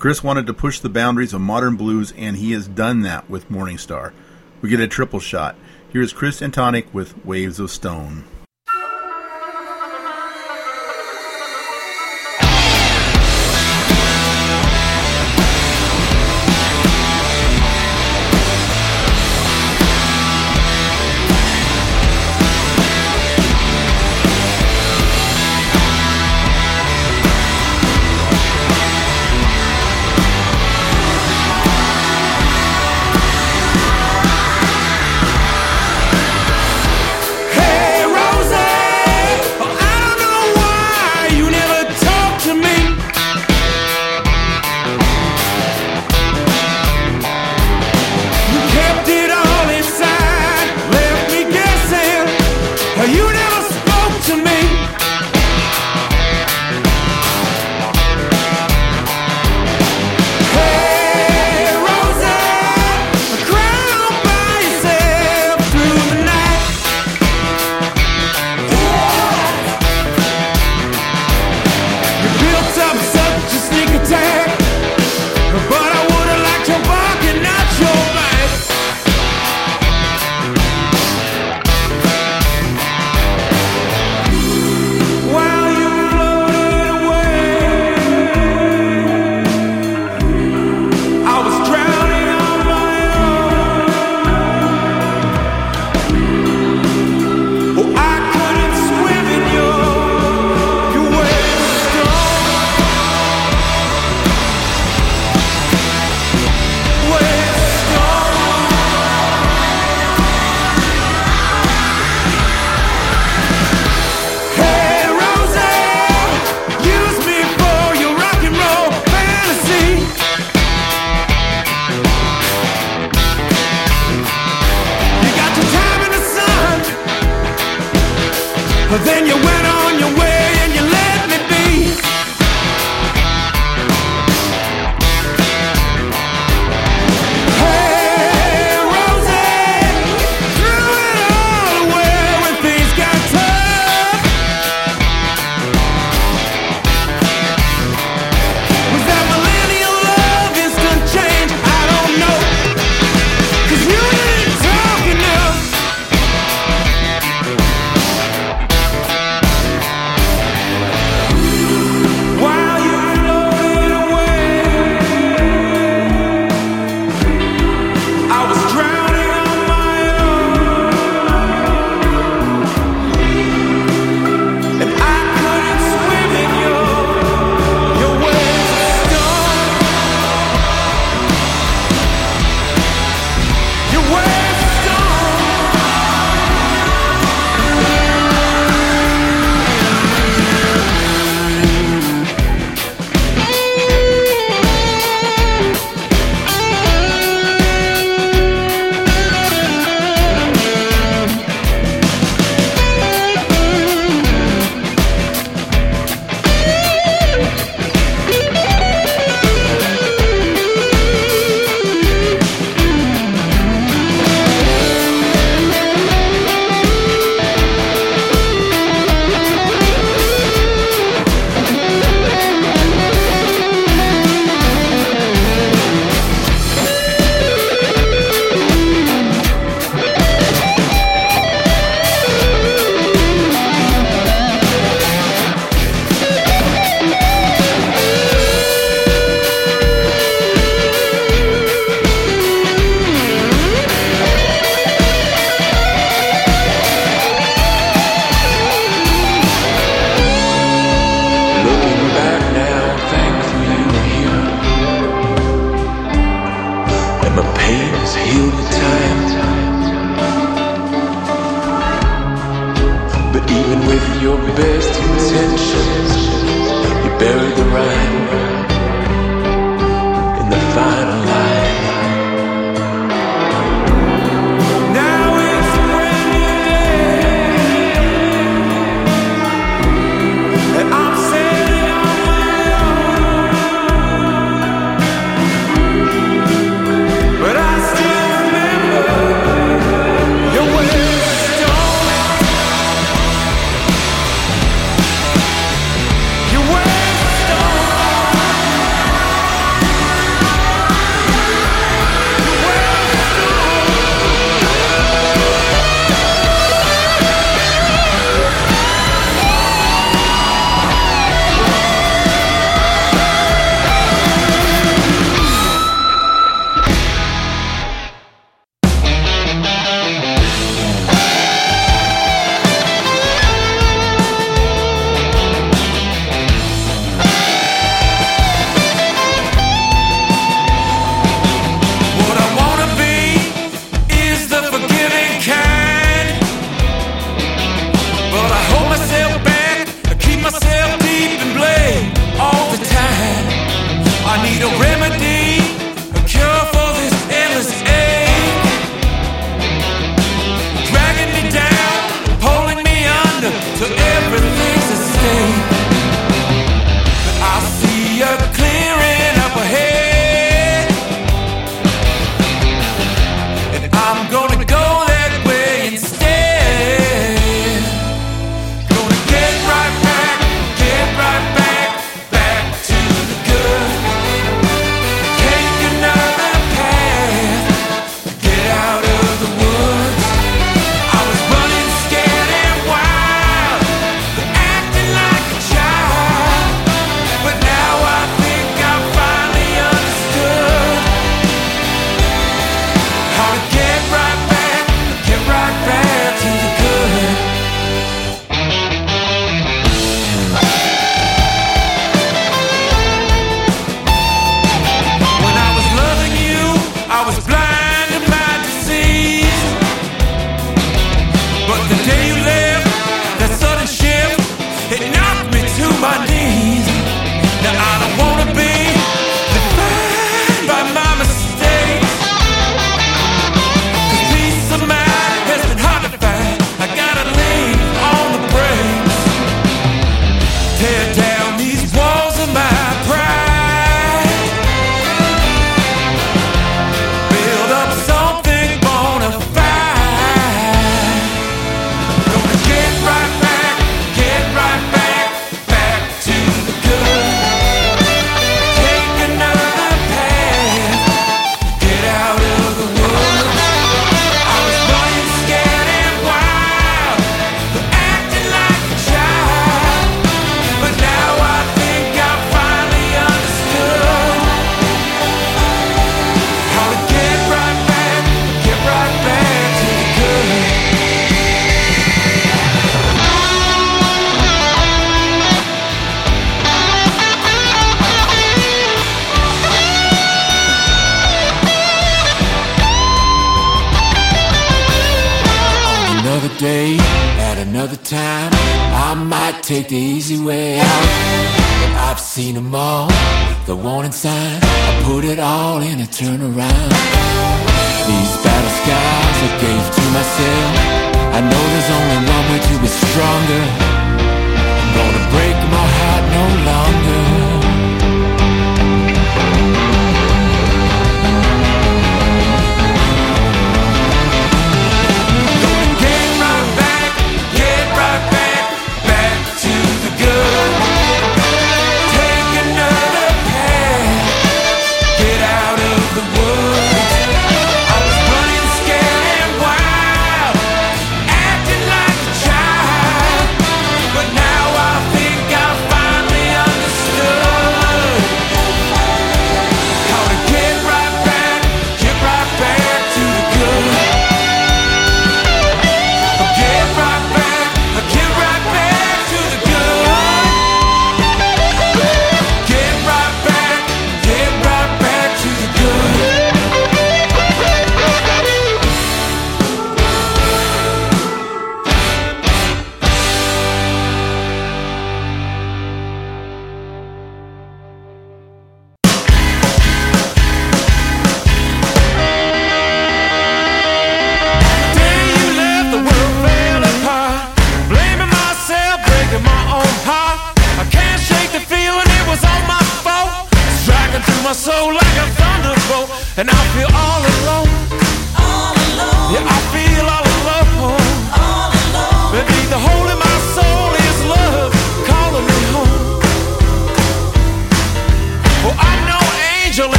[0.00, 3.48] Chris wanted to push the boundaries of modern blues, and he has done that with
[3.48, 4.12] Morning Star.
[4.60, 5.54] We get a triple shot.
[5.88, 8.24] Here's Chris Antonik with Waves of Stone.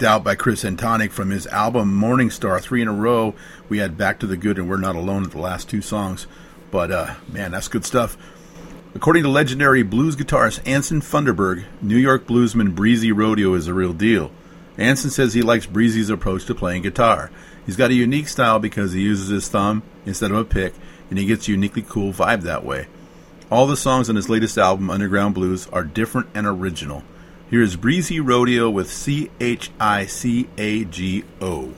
[0.00, 2.58] Just out by Chris Antonik from his album Morning Star.
[2.58, 3.34] Three in a row.
[3.68, 6.26] We had Back to the Good and We're Not Alone at the last two songs.
[6.70, 8.16] But uh, man, that's good stuff.
[8.94, 13.92] According to legendary blues guitarist Anson Funderburgh, New York bluesman Breezy Rodio is a real
[13.92, 14.30] deal.
[14.78, 17.30] Anson says he likes Breezy's approach to playing guitar.
[17.66, 20.72] He's got a unique style because he uses his thumb instead of a pick,
[21.10, 22.86] and he gets a uniquely cool vibe that way.
[23.50, 27.02] All the songs on his latest album, Underground Blues, are different and original.
[27.50, 31.74] Here is Breezy Rodio with C H I C A G O.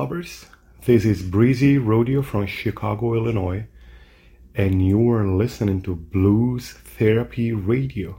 [0.00, 0.46] lovers.
[0.86, 3.66] This is Breezy Rodio from Chicago, Illinois,
[4.54, 8.18] and you are listening to Blues Therapy Radio.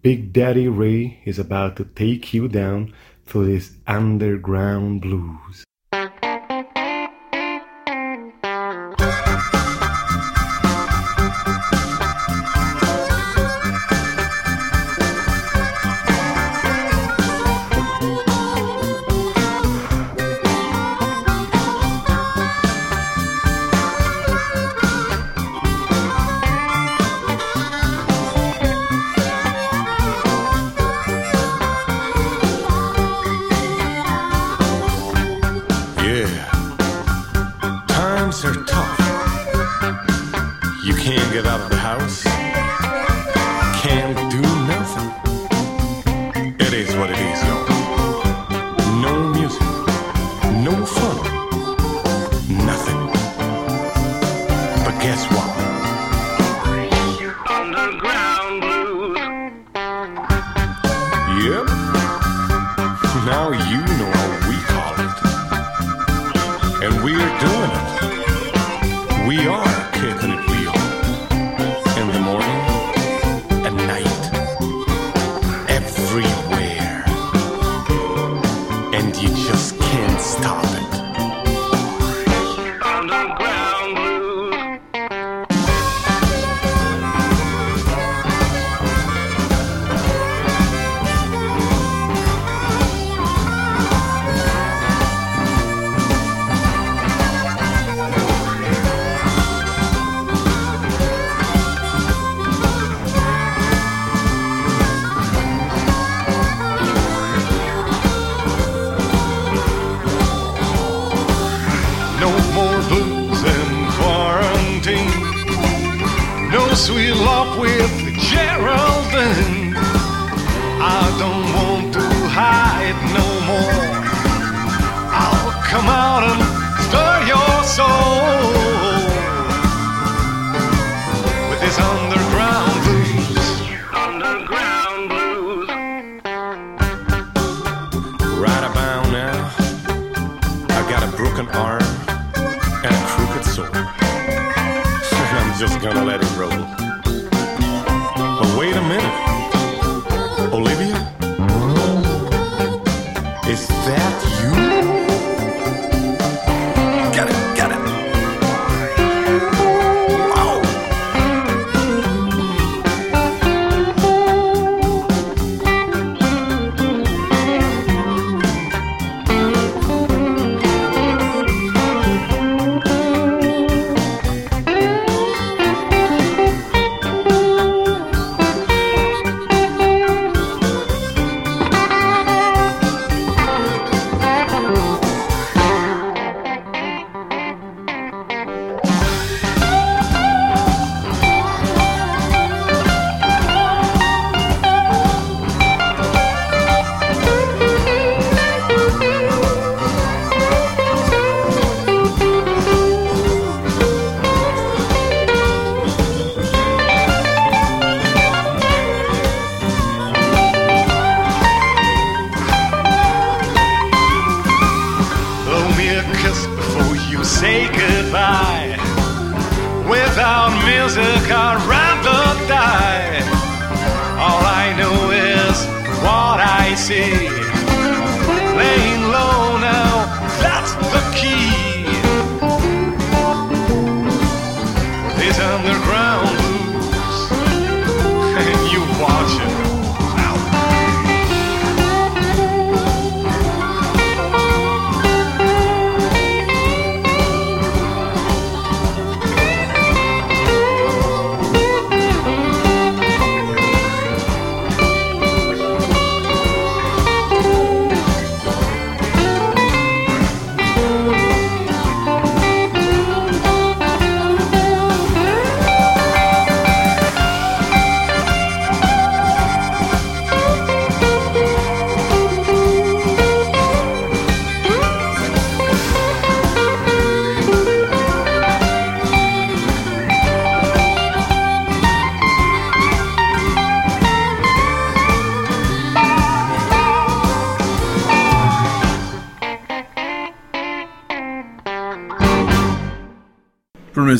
[0.00, 2.94] Big Daddy Ray is about to take you down
[3.26, 5.65] to this underground blues.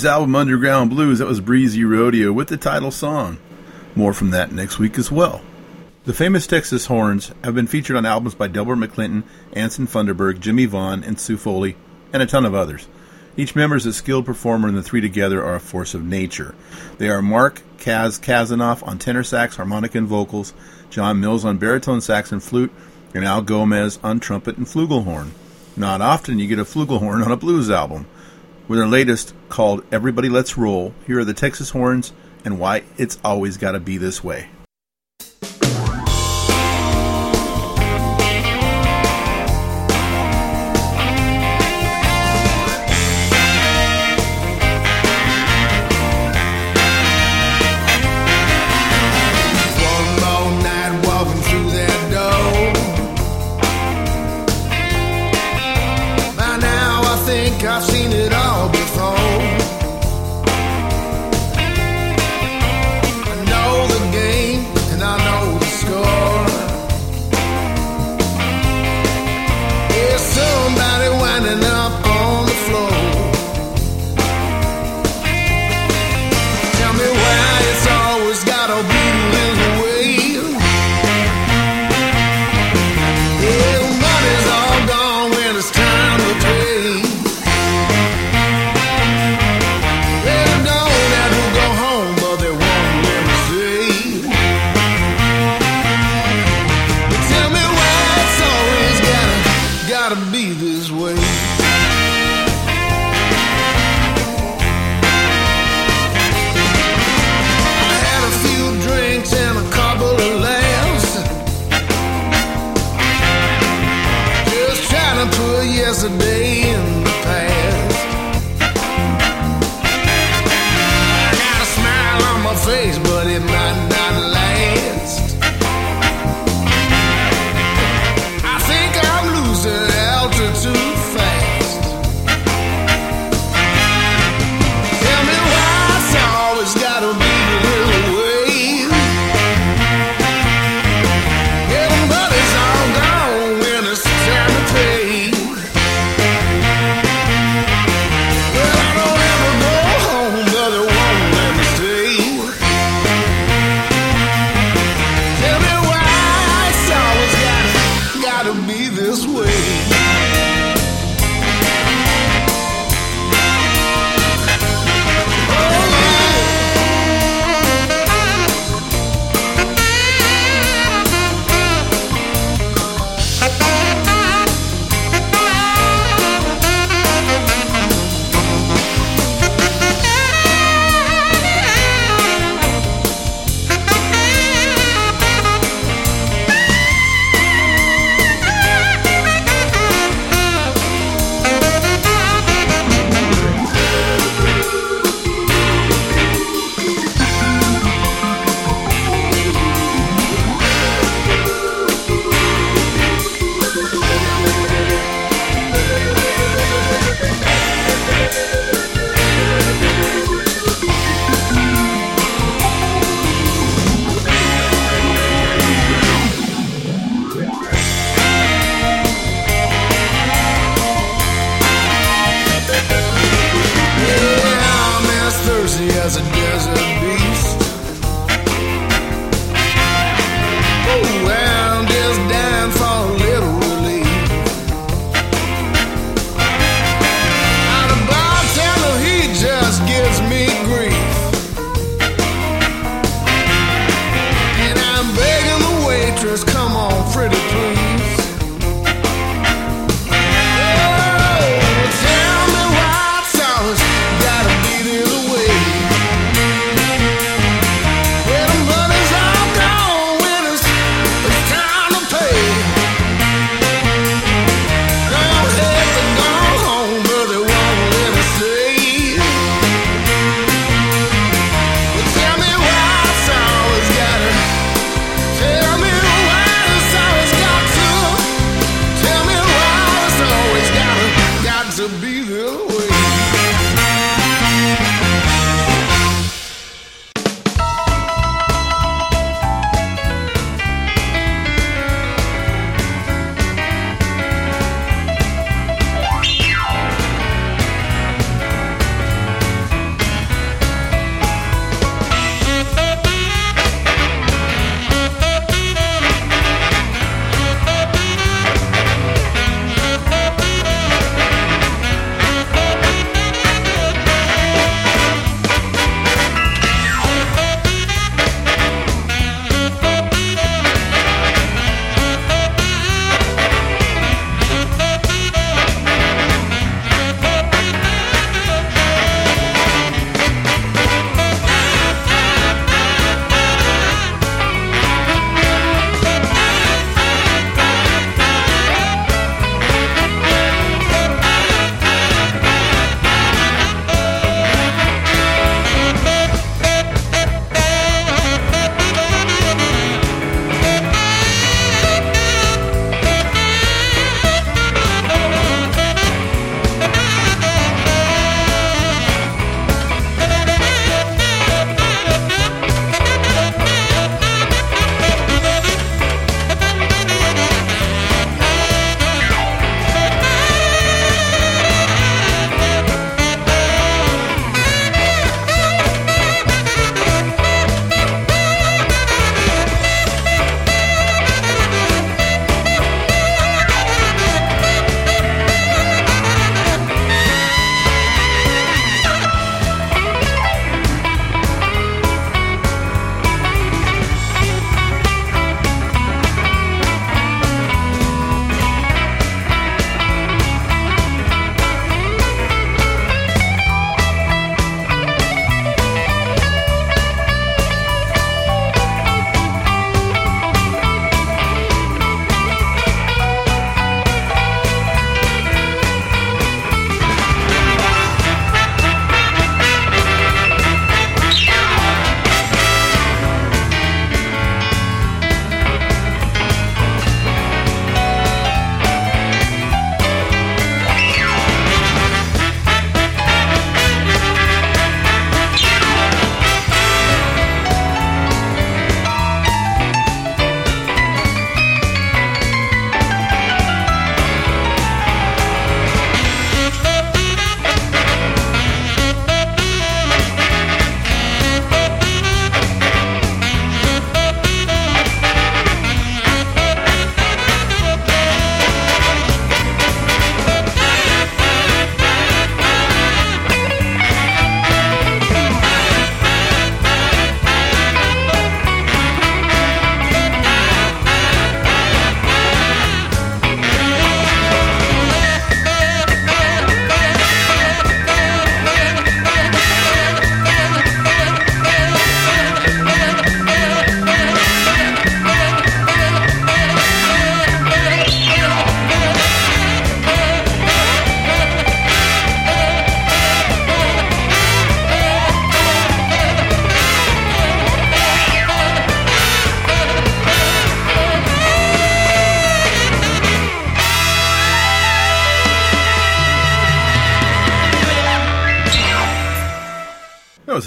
[0.07, 3.39] Album Underground Blues, that was Breezy Rodio with the title song.
[3.95, 5.41] More from that next week as well.
[6.05, 10.67] The famous Texas Horns have been featured on albums by Delbert McClinton, Anson Funderburgh, Jimmie
[10.67, 11.77] Vaughan, and Sue Foley,
[12.13, 12.87] and a ton of others.
[13.37, 16.55] Each member is a skilled performer, and the three together are a force of nature.
[16.99, 20.55] They are Mark Kaz Kazanoff on tenor sax, harmonica, and vocals,
[20.89, 22.73] John Mills on baritone sax and flute,
[23.13, 25.31] and Al Gomez on trumpet and flugelhorn.
[25.77, 28.07] Not often you get a flugelhorn on a blues album.
[28.69, 32.13] With their latest called Everybody Let's Roll, here are the Texas Horns
[32.45, 34.49] and why it's always got to be this way.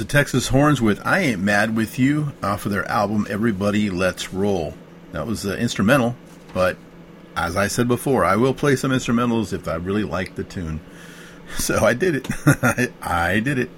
[0.09, 4.73] Texas Horns with I Ain't Mad With You off of their album Everybody Let's Roll.
[5.11, 6.15] That was uh, instrumental,
[6.51, 6.77] but
[7.35, 10.81] as I said before, I will play some instrumentals if I really like the tune.
[11.57, 12.27] So I did it.
[13.01, 13.71] I did it.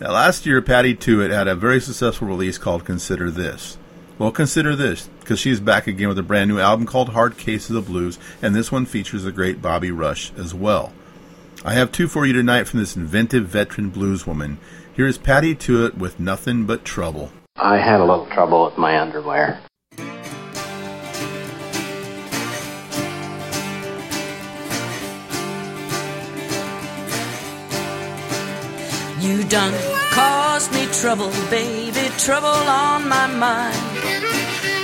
[0.00, 3.78] Now, last year, Patty Tuitt had a very successful release called Consider This.
[4.18, 7.70] Well, consider this, because she's back again with a brand new album called Hard Cases
[7.70, 10.92] of the Blues, and this one features the great Bobby Rush as well.
[11.64, 14.26] I have two for you tonight from this inventive veteran blues
[14.98, 15.06] woman.
[15.06, 17.30] Here is Patty Tuitt with Nothing But Trouble.
[17.56, 19.60] I had a little trouble with my underwear.
[29.20, 29.74] You done
[30.12, 33.76] caused me trouble, baby, trouble on my mind.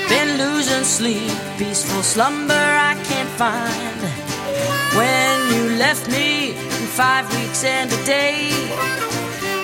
[0.09, 4.01] Been losing sleep, peaceful slumber I can't find.
[4.97, 9.04] When you left me in five weeks and a day,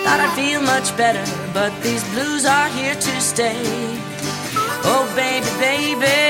[0.02, 3.60] thought I'd feel much better, but these blues are here to stay.
[4.92, 6.20] Oh, baby, baby,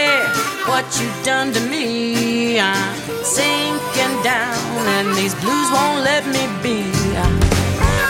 [0.69, 2.59] what you done to me?
[2.59, 6.79] I'm sinking down, and these blues won't let me be.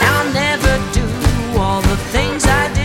[0.09, 1.07] I'll never do
[1.61, 2.80] all the things I did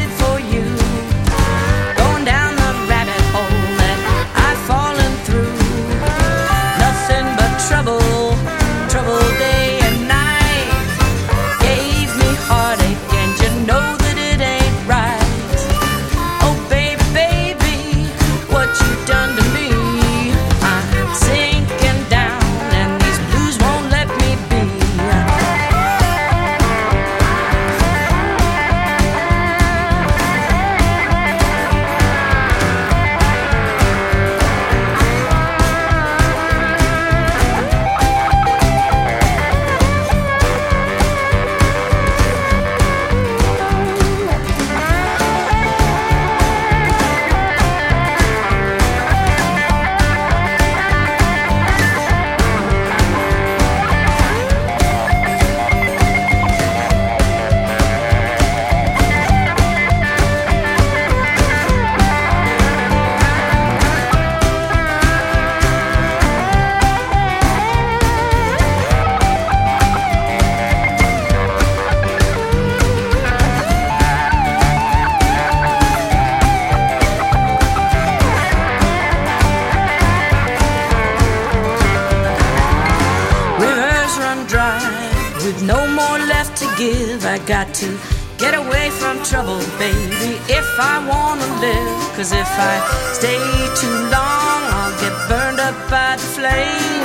[87.75, 87.99] to
[88.37, 91.99] get away from trouble, baby, if I wanna live.
[92.15, 92.75] Cause if I
[93.11, 93.35] stay
[93.75, 97.03] too long, I'll get burned up by the flame.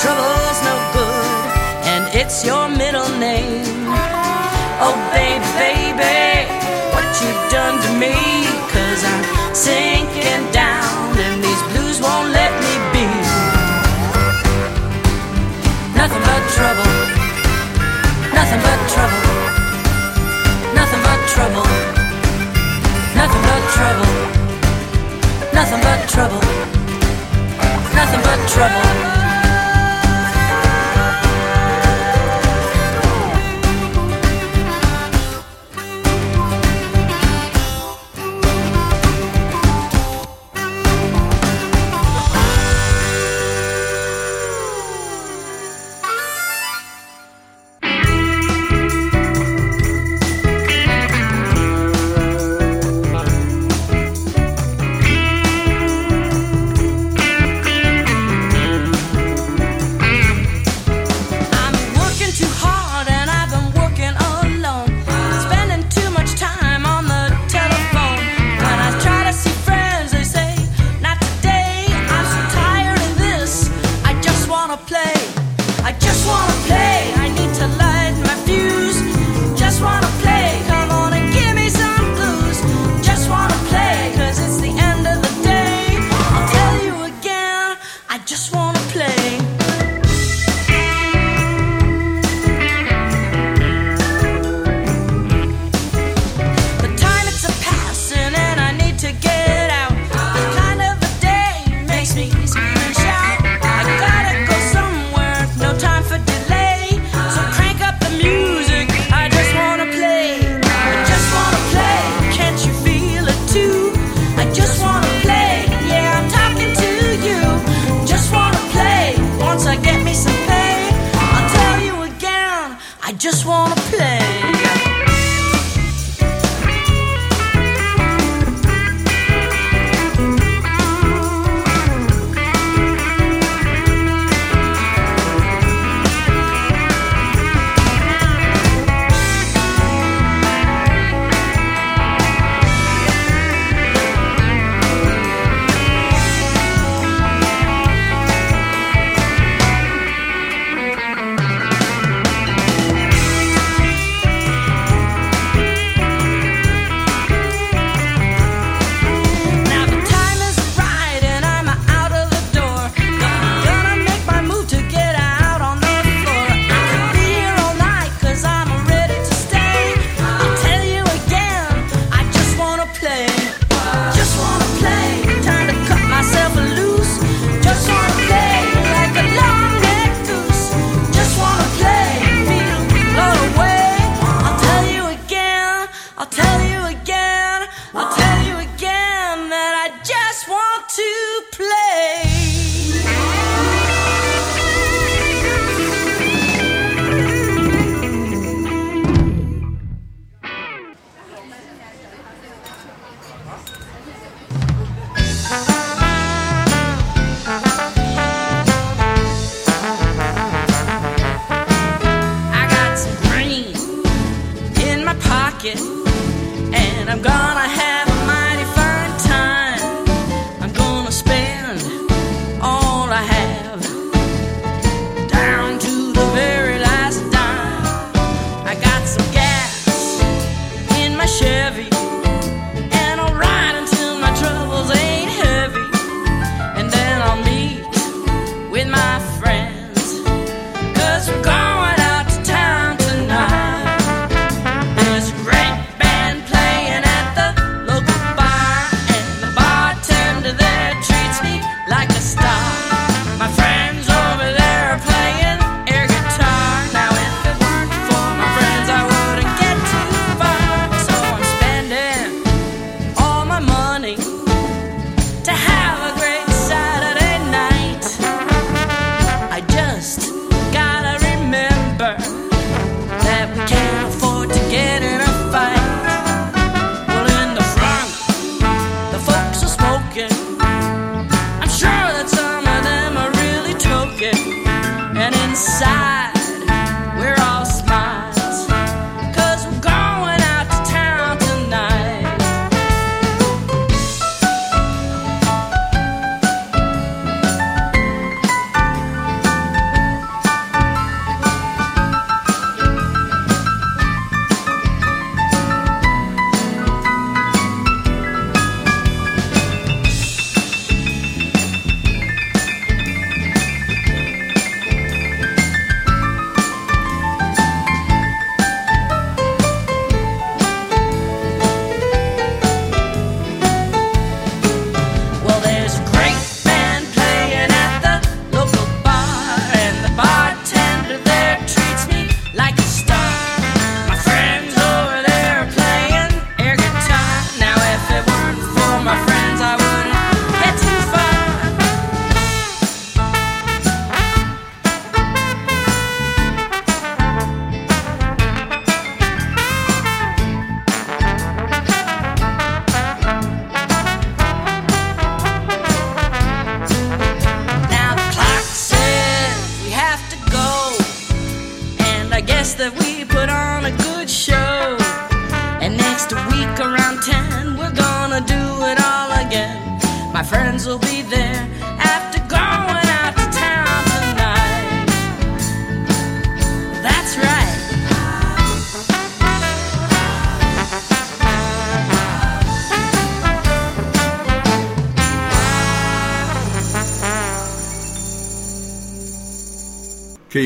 [0.00, 1.46] Trouble's no good,
[1.94, 3.86] and it's your middle name.
[4.82, 6.50] Oh, baby, baby,
[6.90, 8.18] what you've done to me?
[8.74, 9.22] Cause I'm
[9.54, 13.06] sinking down, and these blues won't let me be.
[15.94, 16.92] Nothing but trouble.
[18.34, 19.27] Nothing but trouble.
[21.38, 22.02] Nothing but trouble.
[23.14, 24.12] Nothing but trouble.
[25.54, 26.42] Nothing but trouble.
[27.94, 29.17] Nothing but trouble.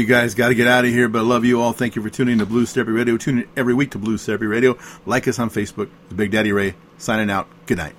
[0.03, 0.35] you guys.
[0.35, 1.73] Got to get out of here, but I love you all.
[1.73, 3.17] Thank you for tuning in to Blues Therapy Radio.
[3.17, 4.77] Tune in every week to Blues Therapy Radio.
[5.07, 5.89] Like us on Facebook.
[6.09, 7.49] The Big Daddy Ray signing out.
[7.67, 7.95] Good night.